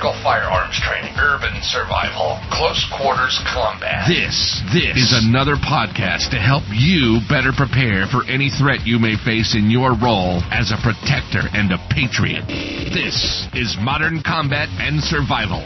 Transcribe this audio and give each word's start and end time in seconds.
Tactical 0.00 0.22
firearms 0.24 0.80
training, 0.80 1.12
urban 1.20 1.60
survival, 1.60 2.40
close 2.48 2.80
quarters 2.96 3.36
combat. 3.52 4.08
This, 4.08 4.32
this 4.72 4.96
is 4.96 5.28
another 5.28 5.60
podcast 5.60 6.32
to 6.32 6.40
help 6.40 6.64
you 6.72 7.20
better 7.28 7.52
prepare 7.52 8.08
for 8.08 8.24
any 8.24 8.48
threat 8.48 8.86
you 8.88 8.98
may 8.98 9.20
face 9.28 9.52
in 9.52 9.68
your 9.68 9.92
role 9.92 10.40
as 10.56 10.72
a 10.72 10.80
protector 10.80 11.44
and 11.52 11.68
a 11.68 11.76
patriot. 11.92 12.48
This 12.48 13.44
is 13.52 13.76
Modern 13.76 14.24
Combat 14.24 14.72
and 14.80 15.04
Survival. 15.04 15.60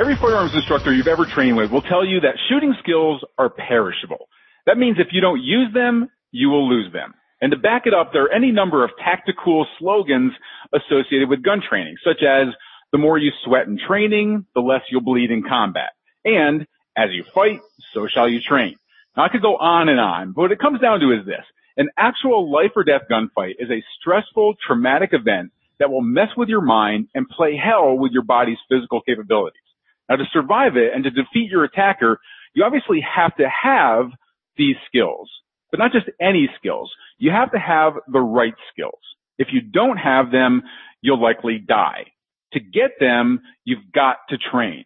Every 0.00 0.16
firearms 0.16 0.56
instructor 0.56 0.96
you've 0.96 1.12
ever 1.12 1.28
trained 1.28 1.58
with 1.58 1.70
will 1.70 1.84
tell 1.84 2.08
you 2.08 2.20
that 2.20 2.40
shooting 2.48 2.72
skills 2.80 3.20
are 3.36 3.50
perishable. 3.50 4.32
That 4.64 4.78
means 4.78 4.96
if 4.96 5.12
you 5.12 5.20
don't 5.20 5.44
use 5.44 5.74
them, 5.74 6.08
you 6.32 6.48
will 6.48 6.66
lose 6.72 6.90
them. 6.90 7.12
And 7.42 7.50
to 7.50 7.58
back 7.58 7.82
it 7.84 7.92
up, 7.92 8.14
there 8.14 8.24
are 8.24 8.32
any 8.32 8.50
number 8.50 8.82
of 8.82 8.92
tactical 9.04 9.66
slogans 9.78 10.32
associated 10.74 11.28
with 11.28 11.42
gun 11.42 11.62
training, 11.66 11.96
such 12.04 12.22
as 12.22 12.48
the 12.92 12.98
more 12.98 13.18
you 13.18 13.32
sweat 13.44 13.66
in 13.66 13.78
training, 13.78 14.46
the 14.54 14.60
less 14.60 14.82
you'll 14.90 15.00
bleed 15.00 15.30
in 15.30 15.42
combat. 15.42 15.90
And 16.24 16.66
as 16.96 17.10
you 17.12 17.24
fight, 17.34 17.60
so 17.92 18.06
shall 18.06 18.28
you 18.28 18.40
train. 18.40 18.76
Now 19.16 19.24
I 19.24 19.28
could 19.28 19.42
go 19.42 19.56
on 19.56 19.88
and 19.88 20.00
on, 20.00 20.32
but 20.32 20.42
what 20.42 20.52
it 20.52 20.58
comes 20.58 20.80
down 20.80 21.00
to 21.00 21.12
is 21.12 21.26
this. 21.26 21.44
An 21.76 21.88
actual 21.96 22.50
life 22.52 22.70
or 22.76 22.84
death 22.84 23.02
gunfight 23.10 23.54
is 23.58 23.70
a 23.70 23.82
stressful, 23.98 24.54
traumatic 24.64 25.10
event 25.12 25.50
that 25.78 25.90
will 25.90 26.02
mess 26.02 26.28
with 26.36 26.48
your 26.48 26.60
mind 26.60 27.08
and 27.14 27.28
play 27.28 27.56
hell 27.56 27.96
with 27.98 28.12
your 28.12 28.22
body's 28.22 28.58
physical 28.68 29.00
capabilities. 29.00 29.60
Now 30.08 30.16
to 30.16 30.24
survive 30.32 30.76
it 30.76 30.92
and 30.94 31.02
to 31.04 31.10
defeat 31.10 31.50
your 31.50 31.64
attacker, 31.64 32.20
you 32.54 32.64
obviously 32.64 33.00
have 33.00 33.34
to 33.36 33.48
have 33.48 34.10
these 34.56 34.76
skills, 34.86 35.30
but 35.70 35.80
not 35.80 35.92
just 35.92 36.06
any 36.20 36.48
skills. 36.56 36.92
You 37.18 37.32
have 37.32 37.50
to 37.52 37.58
have 37.58 37.94
the 38.06 38.20
right 38.20 38.54
skills. 38.72 39.00
If 39.38 39.48
you 39.52 39.60
don't 39.60 39.96
have 39.96 40.30
them, 40.30 40.62
you'll 41.02 41.22
likely 41.22 41.58
die. 41.58 42.06
To 42.52 42.60
get 42.60 42.92
them, 43.00 43.40
you've 43.64 43.92
got 43.92 44.16
to 44.28 44.38
train. 44.38 44.84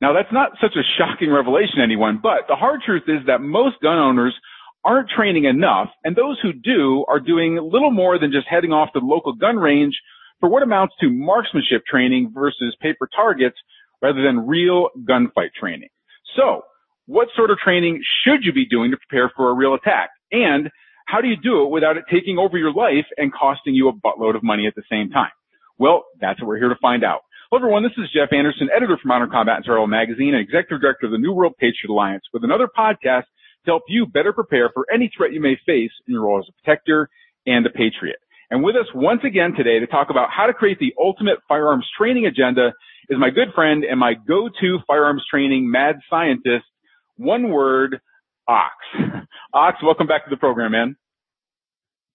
Now 0.00 0.12
that's 0.12 0.32
not 0.32 0.50
such 0.60 0.76
a 0.76 0.82
shocking 0.98 1.30
revelation 1.30 1.76
to 1.76 1.82
anyone, 1.82 2.18
but 2.22 2.48
the 2.48 2.56
hard 2.56 2.80
truth 2.84 3.04
is 3.06 3.26
that 3.26 3.40
most 3.40 3.76
gun 3.80 3.98
owners 3.98 4.34
aren't 4.84 5.08
training 5.08 5.44
enough, 5.44 5.88
and 6.04 6.14
those 6.14 6.38
who 6.42 6.52
do 6.52 7.04
are 7.08 7.20
doing 7.20 7.56
little 7.56 7.90
more 7.90 8.18
than 8.18 8.30
just 8.30 8.46
heading 8.48 8.72
off 8.72 8.92
to 8.92 9.00
the 9.00 9.06
local 9.06 9.32
gun 9.32 9.56
range 9.56 9.94
for 10.40 10.48
what 10.50 10.62
amounts 10.62 10.94
to 11.00 11.08
marksmanship 11.08 11.84
training 11.86 12.30
versus 12.34 12.76
paper 12.82 13.08
targets 13.14 13.56
rather 14.02 14.22
than 14.22 14.46
real 14.46 14.90
gunfight 15.08 15.52
training. 15.58 15.88
So, 16.36 16.62
what 17.06 17.28
sort 17.34 17.50
of 17.50 17.58
training 17.58 18.02
should 18.24 18.44
you 18.44 18.52
be 18.52 18.66
doing 18.66 18.90
to 18.90 18.96
prepare 18.96 19.32
for 19.34 19.50
a 19.50 19.54
real 19.54 19.74
attack? 19.74 20.10
And 20.32 20.70
how 21.04 21.20
do 21.20 21.28
you 21.28 21.36
do 21.36 21.64
it 21.64 21.70
without 21.70 21.96
it 21.96 22.04
taking 22.10 22.38
over 22.38 22.56
your 22.58 22.72
life 22.72 23.06
and 23.16 23.32
costing 23.32 23.74
you 23.74 23.88
a 23.88 23.92
buttload 23.92 24.36
of 24.36 24.42
money 24.42 24.66
at 24.66 24.74
the 24.74 24.82
same 24.90 25.10
time? 25.10 25.30
Well, 25.78 26.04
that's 26.20 26.40
what 26.40 26.48
we're 26.48 26.58
here 26.58 26.68
to 26.68 26.78
find 26.80 27.04
out. 27.04 27.20
Hello 27.50 27.60
everyone, 27.60 27.82
this 27.82 27.92
is 27.98 28.10
Jeff 28.12 28.32
Anderson, 28.32 28.68
editor 28.74 28.98
for 29.00 29.06
Modern 29.06 29.30
Combat 29.30 29.56
and 29.56 29.64
Survival 29.64 29.86
Magazine 29.86 30.34
and 30.34 30.42
executive 30.42 30.80
director 30.80 31.06
of 31.06 31.12
the 31.12 31.18
New 31.18 31.32
World 31.32 31.54
Patriot 31.58 31.90
Alliance 31.90 32.24
with 32.32 32.42
another 32.42 32.66
podcast 32.66 33.24
to 33.64 33.70
help 33.70 33.82
you 33.86 34.06
better 34.06 34.32
prepare 34.32 34.70
for 34.72 34.86
any 34.92 35.10
threat 35.16 35.32
you 35.32 35.40
may 35.40 35.56
face 35.66 35.92
in 36.06 36.14
your 36.14 36.24
role 36.24 36.38
as 36.38 36.46
a 36.48 36.52
protector 36.62 37.08
and 37.46 37.66
a 37.66 37.70
patriot. 37.70 38.16
And 38.50 38.62
with 38.64 38.76
us 38.76 38.86
once 38.94 39.20
again 39.24 39.52
today 39.56 39.78
to 39.78 39.86
talk 39.86 40.10
about 40.10 40.30
how 40.30 40.46
to 40.46 40.54
create 40.54 40.78
the 40.78 40.94
ultimate 41.00 41.38
firearms 41.48 41.86
training 41.96 42.26
agenda 42.26 42.72
is 43.08 43.18
my 43.18 43.30
good 43.30 43.48
friend 43.54 43.84
and 43.84 44.00
my 44.00 44.14
go-to 44.14 44.78
firearms 44.86 45.24
training 45.30 45.70
mad 45.70 45.96
scientist, 46.08 46.64
one 47.16 47.50
word, 47.50 48.00
Ox. 48.48 48.74
Ox, 49.54 49.78
welcome 49.82 50.06
back 50.06 50.24
to 50.24 50.30
the 50.30 50.36
program, 50.36 50.72
man. 50.72 50.96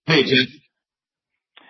Hey, 0.06 0.24
Jeff. 0.24 0.48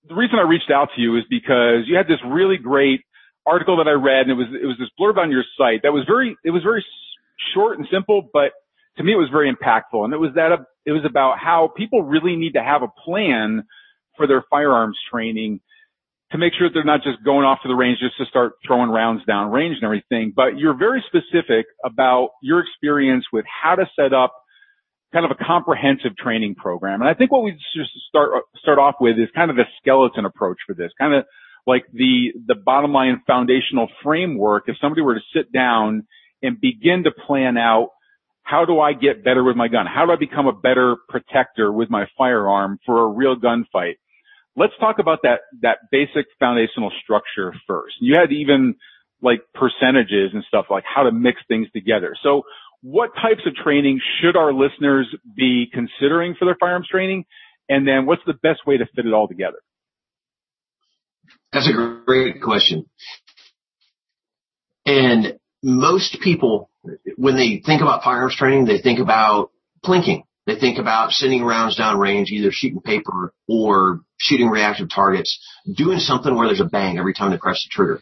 the 0.07 0.15
reason 0.15 0.39
I 0.39 0.43
reached 0.47 0.71
out 0.71 0.87
to 0.95 1.01
you 1.01 1.17
is 1.17 1.25
because 1.29 1.83
you 1.87 1.97
had 1.97 2.07
this 2.07 2.19
really 2.25 2.55
great 2.57 3.01
article 3.45 3.77
that 3.77 3.87
I 3.87 3.93
read, 3.93 4.29
and 4.29 4.31
it 4.31 4.35
was 4.35 4.47
it 4.51 4.65
was 4.65 4.77
this 4.77 4.89
blurb 4.99 5.17
on 5.17 5.31
your 5.31 5.43
site 5.57 5.81
that 5.83 5.93
was 5.93 6.05
very 6.07 6.35
it 6.43 6.51
was 6.51 6.63
very 6.63 6.85
short 7.53 7.77
and 7.77 7.87
simple, 7.91 8.29
but 8.33 8.51
to 8.97 9.03
me 9.03 9.13
it 9.13 9.17
was 9.17 9.29
very 9.31 9.51
impactful, 9.51 10.03
and 10.03 10.13
it 10.13 10.17
was 10.17 10.31
that 10.35 10.51
it 10.85 10.91
was 10.91 11.05
about 11.05 11.37
how 11.39 11.71
people 11.75 12.03
really 12.03 12.35
need 12.35 12.53
to 12.53 12.63
have 12.63 12.81
a 12.81 12.87
plan 13.05 13.63
for 14.17 14.27
their 14.27 14.43
firearms 14.49 14.97
training 15.11 15.59
to 16.31 16.37
make 16.37 16.53
sure 16.57 16.69
that 16.69 16.73
they're 16.73 16.85
not 16.85 17.03
just 17.03 17.23
going 17.23 17.45
off 17.45 17.59
to 17.61 17.67
the 17.67 17.75
range 17.75 17.99
just 17.99 18.17
to 18.17 18.25
start 18.25 18.53
throwing 18.65 18.89
rounds 18.89 19.23
down 19.25 19.51
range 19.51 19.75
and 19.75 19.83
everything, 19.83 20.31
but 20.33 20.57
you're 20.57 20.77
very 20.77 21.03
specific 21.07 21.65
about 21.83 22.29
your 22.41 22.61
experience 22.61 23.25
with 23.33 23.45
how 23.45 23.75
to 23.75 23.85
set 23.97 24.13
up 24.13 24.33
kind 25.11 25.25
of 25.25 25.31
a 25.31 25.43
comprehensive 25.43 26.15
training 26.15 26.55
program. 26.55 27.01
And 27.01 27.09
I 27.09 27.13
think 27.13 27.31
what 27.31 27.43
we 27.43 27.51
just 27.75 27.91
start 28.07 28.43
start 28.59 28.79
off 28.79 28.95
with 29.01 29.19
is 29.19 29.27
kind 29.35 29.51
of 29.51 29.57
the 29.57 29.65
skeleton 29.81 30.25
approach 30.25 30.57
for 30.65 30.73
this, 30.73 30.91
kind 30.97 31.13
of 31.13 31.25
like 31.67 31.83
the 31.93 32.33
the 32.47 32.55
bottom 32.55 32.93
line 32.93 33.21
foundational 33.27 33.87
framework. 34.03 34.63
If 34.67 34.77
somebody 34.81 35.01
were 35.01 35.15
to 35.15 35.21
sit 35.35 35.51
down 35.51 36.07
and 36.41 36.59
begin 36.59 37.03
to 37.03 37.11
plan 37.11 37.57
out 37.57 37.89
how 38.43 38.65
do 38.65 38.79
I 38.79 38.93
get 38.93 39.23
better 39.23 39.43
with 39.43 39.55
my 39.55 39.67
gun? 39.67 39.85
How 39.85 40.05
do 40.05 40.11
I 40.11 40.15
become 40.15 40.47
a 40.47 40.53
better 40.53 40.97
protector 41.07 41.71
with 41.71 41.89
my 41.89 42.07
firearm 42.17 42.79
for 42.85 43.03
a 43.03 43.07
real 43.07 43.35
gunfight? 43.35 43.95
Let's 44.55 44.73
talk 44.79 44.99
about 44.99 45.19
that 45.23 45.41
that 45.61 45.77
basic 45.91 46.25
foundational 46.39 46.91
structure 47.03 47.53
first. 47.67 47.95
You 48.01 48.15
had 48.19 48.31
even 48.31 48.75
like 49.21 49.41
percentages 49.53 50.31
and 50.33 50.43
stuff 50.47 50.65
like 50.69 50.83
how 50.83 51.03
to 51.03 51.11
mix 51.11 51.39
things 51.47 51.67
together. 51.71 52.15
So 52.23 52.41
what 52.81 53.11
types 53.15 53.41
of 53.45 53.55
training 53.55 54.01
should 54.19 54.35
our 54.35 54.51
listeners 54.51 55.07
be 55.35 55.67
considering 55.71 56.35
for 56.37 56.45
their 56.45 56.57
firearms 56.59 56.87
training? 56.89 57.25
And 57.69 57.87
then 57.87 58.05
what's 58.05 58.23
the 58.25 58.33
best 58.33 58.65
way 58.65 58.77
to 58.77 58.85
fit 58.95 59.05
it 59.05 59.13
all 59.13 59.27
together? 59.27 59.59
That's 61.53 61.69
a 61.69 62.01
great 62.05 62.41
question. 62.41 62.85
And 64.85 65.37
most 65.61 66.17
people, 66.21 66.69
when 67.17 67.35
they 67.35 67.61
think 67.65 67.81
about 67.81 68.03
firearms 68.03 68.35
training, 68.35 68.65
they 68.65 68.79
think 68.79 68.99
about 68.99 69.51
plinking. 69.83 70.23
They 70.47 70.55
think 70.55 70.79
about 70.79 71.11
sending 71.11 71.43
rounds 71.43 71.75
down 71.77 71.99
range, 71.99 72.31
either 72.31 72.49
shooting 72.51 72.81
paper 72.81 73.33
or 73.47 73.99
shooting 74.17 74.49
reactive 74.49 74.89
targets, 74.89 75.39
doing 75.71 75.99
something 75.99 76.35
where 76.35 76.47
there's 76.47 76.61
a 76.61 76.65
bang 76.65 76.97
every 76.97 77.13
time 77.13 77.31
they 77.31 77.37
press 77.37 77.63
the 77.63 77.69
trigger. 77.69 78.01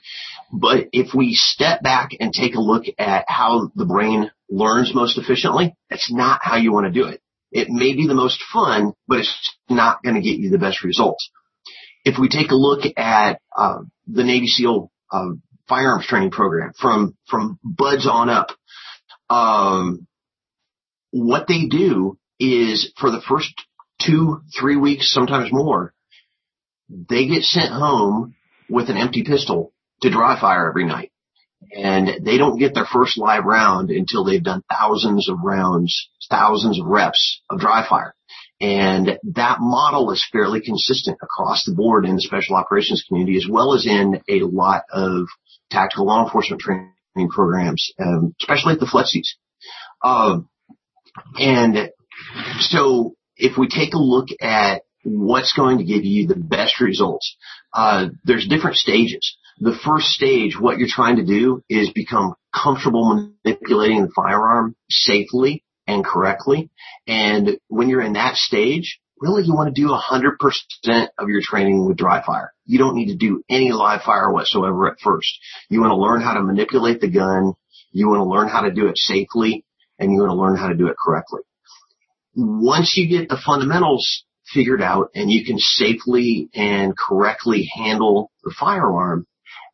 But 0.52 0.88
if 0.94 1.14
we 1.14 1.34
step 1.34 1.82
back 1.84 2.12
and 2.20 2.32
take 2.32 2.56
a 2.56 2.62
look 2.62 2.86
at 2.98 3.26
how 3.28 3.72
the 3.76 3.86
brain 3.86 4.32
learns 4.50 4.96
most 4.96 5.18
efficiently, 5.18 5.76
that's 5.90 6.12
not 6.12 6.40
how 6.42 6.56
you 6.56 6.72
want 6.72 6.86
to 6.86 6.92
do 6.92 7.08
it. 7.08 7.22
It 7.52 7.68
may 7.70 7.94
be 7.94 8.08
the 8.08 8.16
most 8.16 8.42
fun, 8.54 8.94
but 9.08 9.20
it's 9.20 9.56
not 9.70 10.02
going 10.02 10.16
to 10.16 10.22
get 10.22 10.40
you 10.40 10.50
the 10.50 10.58
best 10.58 10.84
results. 10.84 11.30
If 12.06 12.18
we 12.20 12.30
take 12.30 12.52
a 12.52 12.56
look 12.56 12.82
at 12.98 13.42
uh, 13.56 13.80
the 14.08 14.24
Navy 14.24 14.48
SEAL 14.48 14.92
uh, 15.12 15.30
firearms 15.68 16.08
training 16.08 16.32
program 16.32 16.74
from 16.80 17.16
from 17.28 17.60
BUD/S 17.64 18.08
on 18.10 18.30
up, 18.30 18.50
um, 19.30 20.08
what 21.12 21.48
they 21.48 21.68
do 21.68 22.18
is 22.40 22.92
for 22.98 23.12
the 23.12 23.22
first 23.22 23.54
two, 24.02 24.42
three 24.58 24.78
weeks, 24.78 25.12
sometimes 25.12 25.52
more, 25.52 25.94
they 26.90 27.28
get 27.28 27.44
sent 27.44 27.72
home 27.72 28.36
with 28.70 28.90
an 28.90 28.98
empty 28.98 29.24
pistol 29.24 29.74
to 30.02 30.10
dry 30.10 30.40
fire 30.40 30.70
every 30.70 30.86
night. 30.86 31.12
And 31.76 32.26
they 32.26 32.38
don't 32.38 32.58
get 32.58 32.74
their 32.74 32.86
first 32.86 33.18
live 33.18 33.44
round 33.44 33.90
until 33.92 34.24
they've 34.24 34.44
done 34.44 34.64
thousands 34.72 35.30
of 35.30 35.40
rounds, 35.44 36.10
thousands 36.30 36.80
of 36.80 36.88
reps 36.88 37.42
of 37.50 37.60
dry 37.60 37.86
fire. 37.88 38.16
And 38.62 39.18
that 39.36 39.58
model 39.62 40.12
is 40.12 40.28
fairly 40.32 40.62
consistent 40.62 41.18
across 41.22 41.64
the 41.66 41.74
board 41.74 42.06
in 42.06 42.16
the 42.16 42.22
special 42.22 42.56
operations 42.56 43.06
community 43.08 43.38
as 43.38 43.48
well 43.50 43.74
as 43.74 43.86
in 43.86 44.22
a 44.28 44.42
lot 44.42 44.84
of 44.92 45.28
tactical 45.72 46.08
law 46.08 46.26
enforcement 46.26 46.62
training 46.62 47.30
programs, 47.30 47.92
um, 48.00 48.36
especially 48.42 48.74
at 48.74 48.80
the 48.80 48.86
FLETCs. 48.86 49.36
Um, 50.04 50.50
and 51.40 51.92
so 52.60 53.16
if 53.38 53.58
we 53.58 53.70
take 53.70 53.94
a 53.94 53.98
look 54.00 54.28
at 54.42 54.82
what's 55.04 55.54
going 55.54 55.78
to 55.78 55.86
give 55.86 56.04
you 56.04 56.28
the 56.28 56.36
best 56.36 56.82
results, 56.82 57.38
uh, 57.74 58.08
there's 58.26 58.48
different 58.48 58.76
stages. 58.76 59.38
The 59.60 59.78
first 59.86 60.08
stage, 60.08 60.60
what 60.60 60.78
you're 60.78 60.88
trying 60.90 61.18
to 61.18 61.26
do 61.26 61.64
is 61.70 61.92
become 61.92 62.34
comfortable 62.54 63.32
manipulating 63.46 64.04
the 64.04 64.12
firearm 64.14 64.76
safely 64.90 65.64
and 65.90 66.06
correctly. 66.06 66.70
And 67.08 67.60
when 67.68 67.90
you're 67.90 68.02
in 68.02 68.14
that 68.14 68.36
stage, 68.36 69.00
really 69.20 69.44
you 69.44 69.54
want 69.54 69.74
to 69.74 69.82
do 69.82 69.90
100% 69.90 71.08
of 71.18 71.30
your 71.30 71.42
training 71.44 71.88
with 71.88 71.98
dry 71.98 72.24
fire. 72.24 72.54
You 72.66 72.78
don't 72.78 72.96
need 72.96 73.08
to 73.08 73.18
do 73.18 73.44
any 73.50 73.72
live 73.72 74.02
fire 74.04 74.32
whatsoever 74.32 74.88
at 74.88 75.00
first. 75.04 75.28
You 75.70 75.82
want 75.82 75.92
to 75.92 75.98
learn 75.98 76.22
how 76.22 76.36
to 76.36 76.44
manipulate 76.44 77.02
the 77.02 77.10
gun. 77.10 77.54
You 77.92 78.08
want 78.08 78.20
to 78.20 78.26
learn 78.26 78.48
how 78.48 78.62
to 78.62 78.72
do 78.72 78.88
it 78.88 78.98
safely 78.98 79.66
and 79.98 80.12
you 80.12 80.20
want 80.20 80.30
to 80.30 80.36
learn 80.36 80.56
how 80.56 80.68
to 80.68 80.76
do 80.76 80.88
it 80.88 80.96
correctly. 81.04 81.42
Once 82.36 82.94
you 82.96 83.10
get 83.10 83.28
the 83.28 83.42
fundamentals 83.44 84.24
figured 84.54 84.82
out 84.82 85.10
and 85.16 85.32
you 85.32 85.44
can 85.44 85.58
safely 85.58 86.50
and 86.54 86.96
correctly 86.96 87.70
handle 87.76 88.32
the 88.44 88.54
firearm, 88.58 89.26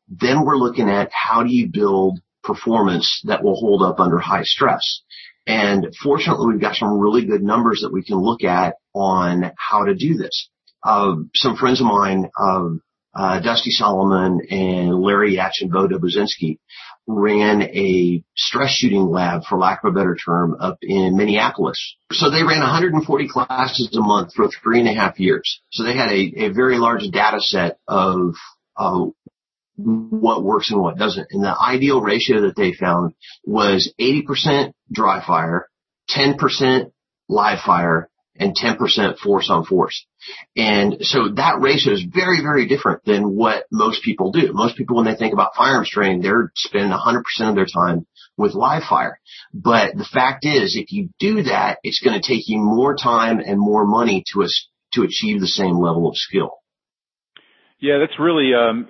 then 0.07 0.45
we're 0.45 0.57
looking 0.57 0.89
at 0.89 1.11
how 1.11 1.43
do 1.43 1.53
you 1.53 1.67
build 1.71 2.19
performance 2.43 3.21
that 3.25 3.43
will 3.43 3.55
hold 3.55 3.81
up 3.81 3.99
under 3.99 4.19
high 4.19 4.43
stress. 4.43 5.01
And 5.47 5.87
fortunately, 6.01 6.47
we've 6.47 6.61
got 6.61 6.75
some 6.75 6.97
really 6.97 7.25
good 7.25 7.43
numbers 7.43 7.81
that 7.83 7.93
we 7.93 8.03
can 8.03 8.17
look 8.17 8.43
at 8.43 8.75
on 8.93 9.51
how 9.57 9.85
to 9.85 9.95
do 9.95 10.15
this. 10.15 10.49
Uh, 10.83 11.15
some 11.33 11.55
friends 11.55 11.81
of 11.81 11.87
mine, 11.87 12.29
uh, 12.39 12.69
uh, 13.15 13.39
Dusty 13.39 13.71
Solomon 13.71 14.41
and 14.49 15.01
Larry 15.01 15.37
Yatch 15.37 15.61
and 15.61 15.71
Bo 15.71 15.87
Dobuzinski 15.87 16.59
ran 17.07 17.61
a 17.61 18.23
stress 18.35 18.71
shooting 18.71 19.07
lab, 19.07 19.43
for 19.43 19.57
lack 19.57 19.83
of 19.83 19.93
a 19.93 19.95
better 19.95 20.15
term, 20.15 20.57
up 20.59 20.77
in 20.81 21.15
Minneapolis. 21.15 21.95
So 22.11 22.29
they 22.29 22.43
ran 22.43 22.59
140 22.59 23.27
classes 23.27 23.95
a 23.95 24.01
month 24.01 24.33
for 24.33 24.49
three 24.49 24.79
and 24.79 24.89
a 24.89 24.93
half 24.93 25.19
years. 25.19 25.61
So 25.71 25.83
they 25.83 25.95
had 25.95 26.09
a, 26.09 26.45
a 26.45 26.49
very 26.49 26.77
large 26.77 27.03
data 27.11 27.39
set 27.39 27.77
of 27.87 28.33
uh, 28.75 29.05
what 29.77 30.43
works 30.43 30.71
and 30.71 30.81
what 30.81 30.97
doesn't. 30.97 31.27
And 31.31 31.43
the 31.43 31.55
ideal 31.57 32.01
ratio 32.01 32.41
that 32.41 32.55
they 32.55 32.73
found 32.73 33.13
was 33.43 33.93
80% 33.99 34.73
dry 34.91 35.25
fire, 35.25 35.67
10% 36.09 36.91
live 37.27 37.59
fire, 37.65 38.09
and 38.37 38.55
10% 38.55 39.17
force 39.17 39.49
on 39.49 39.65
force. 39.65 40.05
And 40.55 40.97
so 41.01 41.29
that 41.35 41.61
ratio 41.61 41.93
is 41.93 42.03
very, 42.03 42.41
very 42.41 42.67
different 42.67 43.03
than 43.05 43.35
what 43.35 43.65
most 43.71 44.03
people 44.03 44.31
do. 44.31 44.51
Most 44.51 44.75
people, 44.75 44.97
when 44.97 45.05
they 45.05 45.15
think 45.15 45.33
about 45.33 45.55
firearms 45.55 45.89
training, 45.89 46.21
they're 46.21 46.51
spending 46.55 46.91
100% 46.91 47.23
of 47.41 47.55
their 47.55 47.65
time 47.65 48.05
with 48.37 48.53
live 48.53 48.83
fire. 48.83 49.19
But 49.53 49.95
the 49.95 50.07
fact 50.11 50.45
is, 50.45 50.75
if 50.75 50.91
you 50.91 51.09
do 51.19 51.43
that, 51.43 51.79
it's 51.83 52.01
going 52.03 52.19
to 52.19 52.27
take 52.27 52.47
you 52.47 52.57
more 52.59 52.95
time 52.95 53.39
and 53.39 53.57
more 53.59 53.85
money 53.85 54.23
to, 54.33 54.47
to 54.93 55.03
achieve 55.03 55.39
the 55.39 55.47
same 55.47 55.77
level 55.77 56.09
of 56.09 56.17
skill. 56.17 56.51
Yeah, 57.79 57.99
that's 57.99 58.19
really 58.19 58.51
um, 58.53 58.89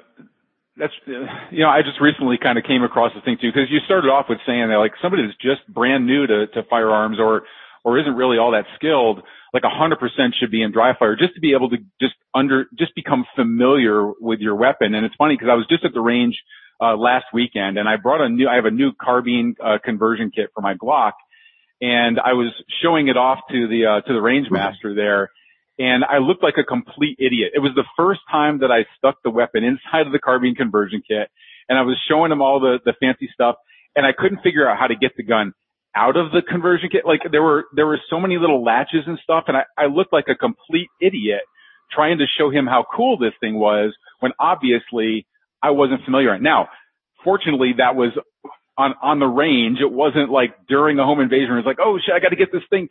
that's 0.78 0.94
you 1.08 1.64
know 1.64 1.70
I 1.70 1.82
just 1.82 2.02
recently 2.02 2.38
kind 2.38 2.58
of 2.58 2.64
came 2.66 2.84
across 2.84 3.14
the 3.16 3.22
thing 3.22 3.38
too 3.40 3.50
because 3.50 3.70
you 3.70 3.80
started 3.86 4.10
off 4.10 4.26
with 4.28 4.40
saying 4.46 4.70
that 4.70 4.78
like 4.78 4.94
somebody 5.02 5.24
that's 5.26 5.38
just 5.38 5.66
brand 5.74 6.06
new 6.06 6.28
to, 6.28 6.48
to 6.48 6.64
firearms 6.70 7.20
or 7.20 7.44
or 7.84 8.00
isn't 8.00 8.16
really 8.16 8.38
all 8.38 8.52
that 8.52 8.66
skilled 8.76 9.22
like 9.54 9.64
a 9.64 9.70
hundred 9.70 10.00
percent 10.00 10.36
should 10.38 10.52
be 10.52 10.62
in 10.62 10.72
dry 10.72 10.94
fire 10.98 11.16
just 11.16 11.34
to 11.36 11.40
be 11.40 11.54
able 11.54 11.70
to 11.70 11.78
just 12.02 12.16
under 12.34 12.66
just 12.78 12.94
become 12.94 13.26
familiar 13.36 14.12
with 14.20 14.40
your 14.40 14.56
weapon. 14.56 14.94
And 14.94 15.06
it's 15.06 15.16
funny 15.16 15.36
because 15.36 15.48
I 15.50 15.56
was 15.56 15.66
just 15.68 15.86
at 15.86 15.94
the 15.94 16.02
range 16.02 16.36
uh, 16.82 16.98
last 16.98 17.26
weekend 17.34 17.78
and 17.78 17.88
I 17.88 17.96
brought 17.96 18.20
a 18.20 18.28
new 18.28 18.50
I 18.50 18.56
have 18.56 18.66
a 18.66 18.72
new 18.72 18.92
carbine 18.92 19.56
uh, 19.64 19.78
conversion 19.84 20.30
kit 20.36 20.50
for 20.54 20.60
my 20.60 20.74
Glock 20.74 21.14
and 21.82 22.20
I 22.20 22.34
was 22.34 22.52
showing 22.82 23.08
it 23.08 23.16
off 23.16 23.40
to 23.50 23.68
the 23.68 23.86
uh, 23.86 24.02
to 24.02 24.14
the 24.14 24.22
range 24.22 24.48
master 24.52 24.94
there 24.94 25.32
and 25.78 26.04
I 26.06 26.20
looked 26.20 26.44
like 26.44 26.56
a 26.58 26.64
complete 26.64 27.18
idiot. 27.20 27.52
It 27.54 27.60
was 27.60 27.72
the 27.76 27.84
first 27.98 28.22
time 28.32 28.60
that 28.60 28.72
I 28.72 28.86
stuck 28.98 29.22
the 29.24 29.30
weapon 29.30 29.64
inside 29.64 30.08
of 30.08 30.14
the 30.14 30.20
carbine 30.20 30.56
conversion 30.56 31.02
kit 31.08 31.30
and 31.68 31.78
I 31.78 31.82
was 31.82 31.98
showing 32.10 32.32
him 32.32 32.42
all 32.42 32.60
the, 32.60 32.80
the 32.86 32.94
fancy 33.00 33.30
stuff 33.34 33.56
and 33.96 34.06
I 34.06 34.12
couldn't 34.18 34.42
figure 34.42 34.70
out 34.70 34.78
how 34.78 34.88
to 34.88 34.96
get 34.96 35.12
the 35.18 35.24
gun 35.24 35.54
out 35.96 36.18
of 36.18 36.32
the 36.32 36.42
conversion 36.42 36.90
kit. 36.92 37.06
Like 37.06 37.22
there 37.30 37.44
were, 37.44 37.66
there 37.76 37.86
were 37.86 38.00
so 38.10 38.20
many 38.20 38.38
little 38.38 38.64
latches 38.64 39.04
and 39.06 39.20
stuff 39.24 39.46
and 39.48 39.58
I, 39.58 39.64
I 39.78 39.86
looked 39.88 40.14
like 40.14 40.26
a 40.30 40.36
complete 40.36 40.88
idiot 41.02 41.42
trying 41.92 42.20
to 42.20 42.26
show 42.38 42.50
him 42.50 42.66
how 42.66 42.86
cool 42.96 43.18
this 43.18 43.34
thing 43.40 43.60
was 43.60 43.94
when 44.20 44.32
obviously 44.40 45.28
I 45.62 45.72
wasn't 45.72 46.04
familiar. 46.06 46.38
Now, 46.40 46.70
fortunately 47.24 47.74
that 47.78 47.96
was 47.96 48.12
on, 48.78 48.94
on 49.02 49.20
the 49.20 49.28
range. 49.28 49.80
It 49.82 49.92
wasn't 49.92 50.30
like 50.30 50.56
during 50.68 51.00
a 51.00 51.04
home 51.04 51.20
invasion. 51.20 51.52
It 51.52 51.56
was 51.56 51.66
like, 51.66 51.80
oh 51.82 51.98
shit, 52.04 52.16
I 52.16 52.20
got 52.20 52.30
to 52.30 52.36
get 52.38 52.52
this 52.54 52.64
thing. 52.70 52.88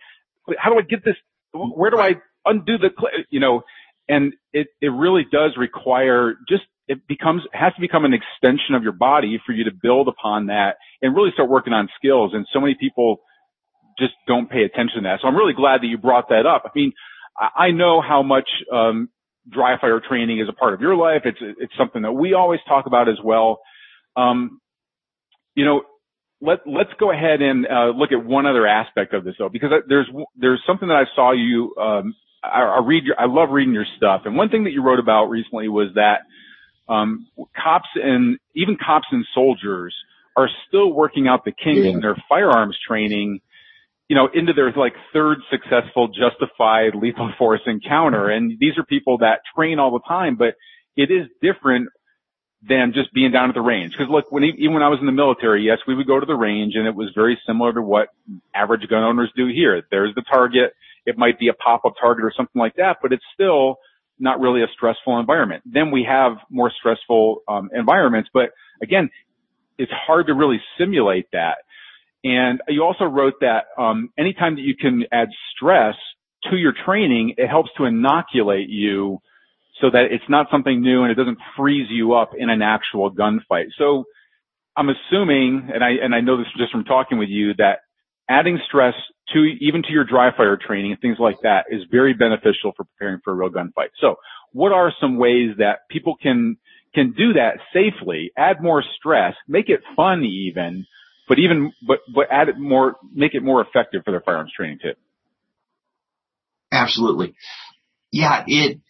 How 0.58 0.70
do 0.70 0.78
I 0.78 0.82
get 0.82 1.04
this? 1.04 1.16
Where 1.52 1.90
do 1.90 1.98
I 1.98 2.16
undo 2.44 2.78
the, 2.78 2.90
you 3.30 3.40
know, 3.40 3.62
and 4.08 4.34
it, 4.52 4.68
it 4.80 4.88
really 4.88 5.24
does 5.30 5.52
require 5.56 6.34
just, 6.48 6.64
it 6.88 7.06
becomes, 7.08 7.42
has 7.52 7.72
to 7.74 7.80
become 7.80 8.04
an 8.04 8.12
extension 8.12 8.74
of 8.74 8.82
your 8.82 8.92
body 8.92 9.40
for 9.46 9.52
you 9.52 9.64
to 9.64 9.70
build 9.72 10.08
upon 10.08 10.46
that 10.46 10.76
and 11.00 11.16
really 11.16 11.30
start 11.32 11.48
working 11.48 11.72
on 11.72 11.88
skills. 11.96 12.32
And 12.34 12.46
so 12.52 12.60
many 12.60 12.76
people 12.78 13.18
just 13.98 14.12
don't 14.26 14.50
pay 14.50 14.64
attention 14.64 14.96
to 14.96 15.08
that. 15.08 15.20
So 15.22 15.28
I'm 15.28 15.36
really 15.36 15.54
glad 15.54 15.80
that 15.80 15.86
you 15.86 15.96
brought 15.96 16.28
that 16.28 16.46
up. 16.46 16.64
I 16.66 16.70
mean, 16.74 16.92
I 17.36 17.70
know 17.70 18.00
how 18.00 18.22
much, 18.22 18.48
um, 18.72 19.08
dry 19.48 19.78
fire 19.78 20.00
training 20.00 20.40
is 20.40 20.48
a 20.48 20.52
part 20.52 20.74
of 20.74 20.80
your 20.80 20.96
life. 20.96 21.22
It's, 21.24 21.38
it's 21.40 21.72
something 21.76 22.02
that 22.02 22.12
we 22.12 22.34
always 22.34 22.60
talk 22.68 22.86
about 22.86 23.08
as 23.08 23.18
well. 23.22 23.60
Um, 24.16 24.60
you 25.54 25.64
know, 25.64 25.82
let, 26.40 26.60
let's 26.66 26.90
go 26.98 27.10
ahead 27.10 27.40
and 27.42 27.66
uh, 27.66 27.92
look 27.96 28.12
at 28.12 28.24
one 28.24 28.46
other 28.46 28.66
aspect 28.66 29.14
of 29.14 29.24
this 29.24 29.34
though, 29.38 29.48
because 29.48 29.70
there's 29.88 30.08
there's 30.36 30.62
something 30.66 30.88
that 30.88 30.96
I 30.96 31.04
saw 31.14 31.32
you 31.32 31.74
um, 31.80 32.14
I, 32.44 32.62
I 32.62 32.80
read 32.84 33.04
your, 33.04 33.18
I 33.18 33.26
love 33.26 33.50
reading 33.50 33.74
your 33.74 33.86
stuff. 33.96 34.22
And 34.24 34.36
one 34.36 34.48
thing 34.48 34.64
that 34.64 34.72
you 34.72 34.82
wrote 34.82 34.98
about 34.98 35.26
recently 35.26 35.68
was 35.68 35.88
that, 35.94 36.22
um, 36.88 37.26
cops 37.56 37.88
and 37.94 38.38
even 38.54 38.76
cops 38.76 39.06
and 39.10 39.24
soldiers 39.34 39.94
are 40.36 40.48
still 40.68 40.92
working 40.92 41.28
out 41.28 41.44
the 41.44 41.52
kinks 41.52 41.84
yeah. 41.84 41.92
in 41.92 42.00
their 42.00 42.16
firearms 42.28 42.76
training. 42.86 43.40
you 44.08 44.16
know, 44.16 44.28
into 44.34 44.52
their 44.52 44.70
like 44.72 44.94
third 45.12 45.38
successful 45.50 46.08
justified 46.08 46.94
lethal 46.94 47.32
force 47.38 47.62
encounter. 47.66 48.28
And 48.28 48.58
these 48.58 48.76
are 48.76 48.84
people 48.84 49.18
that 49.18 49.40
train 49.56 49.78
all 49.78 49.92
the 49.92 50.06
time, 50.06 50.36
but 50.36 50.54
it 50.96 51.10
is 51.10 51.26
different 51.40 51.88
than 52.66 52.92
just 52.94 53.12
being 53.12 53.30
down 53.32 53.48
at 53.48 53.54
the 53.54 53.60
range. 53.60 53.96
Cause 53.96 54.08
look, 54.08 54.30
when, 54.30 54.44
even 54.44 54.74
when 54.74 54.82
I 54.82 54.88
was 54.88 54.98
in 55.00 55.06
the 55.06 55.12
military, 55.12 55.64
yes, 55.64 55.78
we 55.86 55.94
would 55.94 56.06
go 56.06 56.20
to 56.20 56.26
the 56.26 56.34
range 56.34 56.74
and 56.76 56.86
it 56.86 56.94
was 56.94 57.10
very 57.14 57.38
similar 57.46 57.72
to 57.72 57.82
what 57.82 58.08
average 58.54 58.88
gun 58.88 59.02
owners 59.02 59.30
do 59.36 59.46
here. 59.46 59.82
There's 59.90 60.14
the 60.14 60.22
target. 60.22 60.74
It 61.06 61.18
might 61.18 61.38
be 61.38 61.48
a 61.48 61.52
pop-up 61.52 61.94
target 62.00 62.24
or 62.24 62.32
something 62.36 62.58
like 62.58 62.76
that, 62.76 62.98
but 63.02 63.12
it's 63.12 63.24
still 63.34 63.76
not 64.18 64.40
really 64.40 64.62
a 64.62 64.66
stressful 64.74 65.18
environment. 65.18 65.62
Then 65.66 65.90
we 65.90 66.06
have 66.08 66.36
more 66.50 66.72
stressful 66.78 67.42
um, 67.48 67.70
environments, 67.74 68.30
but 68.32 68.50
again, 68.82 69.10
it's 69.76 69.92
hard 69.92 70.28
to 70.28 70.34
really 70.34 70.60
simulate 70.78 71.26
that. 71.32 71.56
And 72.22 72.60
you 72.68 72.82
also 72.82 73.04
wrote 73.04 73.34
that 73.40 73.64
um, 73.76 74.10
anytime 74.18 74.54
that 74.54 74.62
you 74.62 74.76
can 74.76 75.04
add 75.12 75.28
stress 75.54 75.94
to 76.50 76.56
your 76.56 76.72
training, 76.86 77.34
it 77.36 77.48
helps 77.48 77.70
to 77.76 77.84
inoculate 77.84 78.68
you 78.68 79.18
so 79.80 79.90
that 79.90 80.06
it's 80.10 80.24
not 80.28 80.46
something 80.50 80.80
new 80.80 81.02
and 81.02 81.10
it 81.10 81.16
doesn't 81.16 81.38
freeze 81.56 81.88
you 81.90 82.14
up 82.14 82.30
in 82.36 82.48
an 82.48 82.62
actual 82.62 83.10
gunfight. 83.10 83.66
So 83.76 84.04
I'm 84.76 84.88
assuming, 84.88 85.70
and 85.72 85.84
I 85.84 85.90
and 86.02 86.14
I 86.14 86.20
know 86.20 86.38
this 86.38 86.46
just 86.56 86.72
from 86.72 86.84
talking 86.84 87.18
with 87.18 87.28
you, 87.28 87.54
that 87.58 87.80
adding 88.28 88.58
stress 88.66 88.94
to 89.32 89.38
even 89.60 89.82
to 89.82 89.90
your 89.90 90.04
dry 90.04 90.36
fire 90.36 90.56
training 90.56 90.92
and 90.92 91.00
things 91.00 91.18
like 91.18 91.36
that 91.42 91.66
is 91.70 91.82
very 91.90 92.14
beneficial 92.14 92.72
for 92.76 92.84
preparing 92.84 93.20
for 93.24 93.32
a 93.32 93.34
real 93.36 93.50
gunfight. 93.50 93.90
So, 94.00 94.16
what 94.52 94.72
are 94.72 94.92
some 95.00 95.16
ways 95.16 95.56
that 95.58 95.88
people 95.90 96.16
can 96.20 96.58
can 96.94 97.12
do 97.12 97.32
that 97.34 97.58
safely? 97.72 98.32
Add 98.36 98.62
more 98.62 98.84
stress, 98.98 99.34
make 99.48 99.68
it 99.68 99.80
fun, 99.96 100.24
even 100.24 100.86
but 101.28 101.38
even 101.38 101.72
but 101.86 102.00
but 102.14 102.26
add 102.30 102.48
it 102.48 102.58
more, 102.58 102.96
make 103.12 103.34
it 103.34 103.42
more 103.42 103.60
effective 103.62 104.02
for 104.04 104.10
their 104.10 104.20
firearms 104.20 104.52
training 104.54 104.78
too. 104.82 104.92
Absolutely, 106.70 107.34
yeah. 108.10 108.44
It 108.46 108.80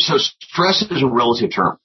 so 0.00 0.16
stress 0.18 0.82
is 0.82 1.02
a 1.02 1.06
relative 1.06 1.52
term, 1.54 1.78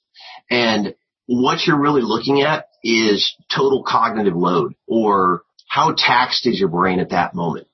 and 0.49 0.95
what 1.25 1.59
you're 1.65 1.79
really 1.79 2.01
looking 2.01 2.41
at 2.41 2.67
is 2.83 3.35
total 3.53 3.83
cognitive 3.83 4.35
load 4.35 4.75
or 4.87 5.41
how 5.69 5.93
taxed 5.95 6.45
is 6.47 6.59
your 6.59 6.67
brain 6.67 6.99
at 6.99 7.11
that 7.11 7.33
moment? 7.33 7.67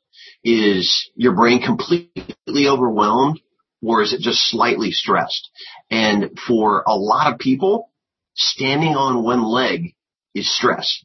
Is 0.44 1.10
your 1.16 1.34
brain 1.34 1.62
completely 1.62 2.68
overwhelmed 2.68 3.40
or 3.82 4.04
is 4.04 4.14
it 4.14 4.20
just 4.20 4.48
slightly 4.50 4.92
stressed? 4.92 5.50
And 5.90 6.38
for 6.46 6.84
a 6.86 6.96
lot 6.96 7.34
of 7.34 7.40
people, 7.40 7.90
standing 8.36 8.96
on 8.96 9.24
one 9.24 9.44
leg 9.44 9.96
is 10.36 10.54
stress. 10.54 11.04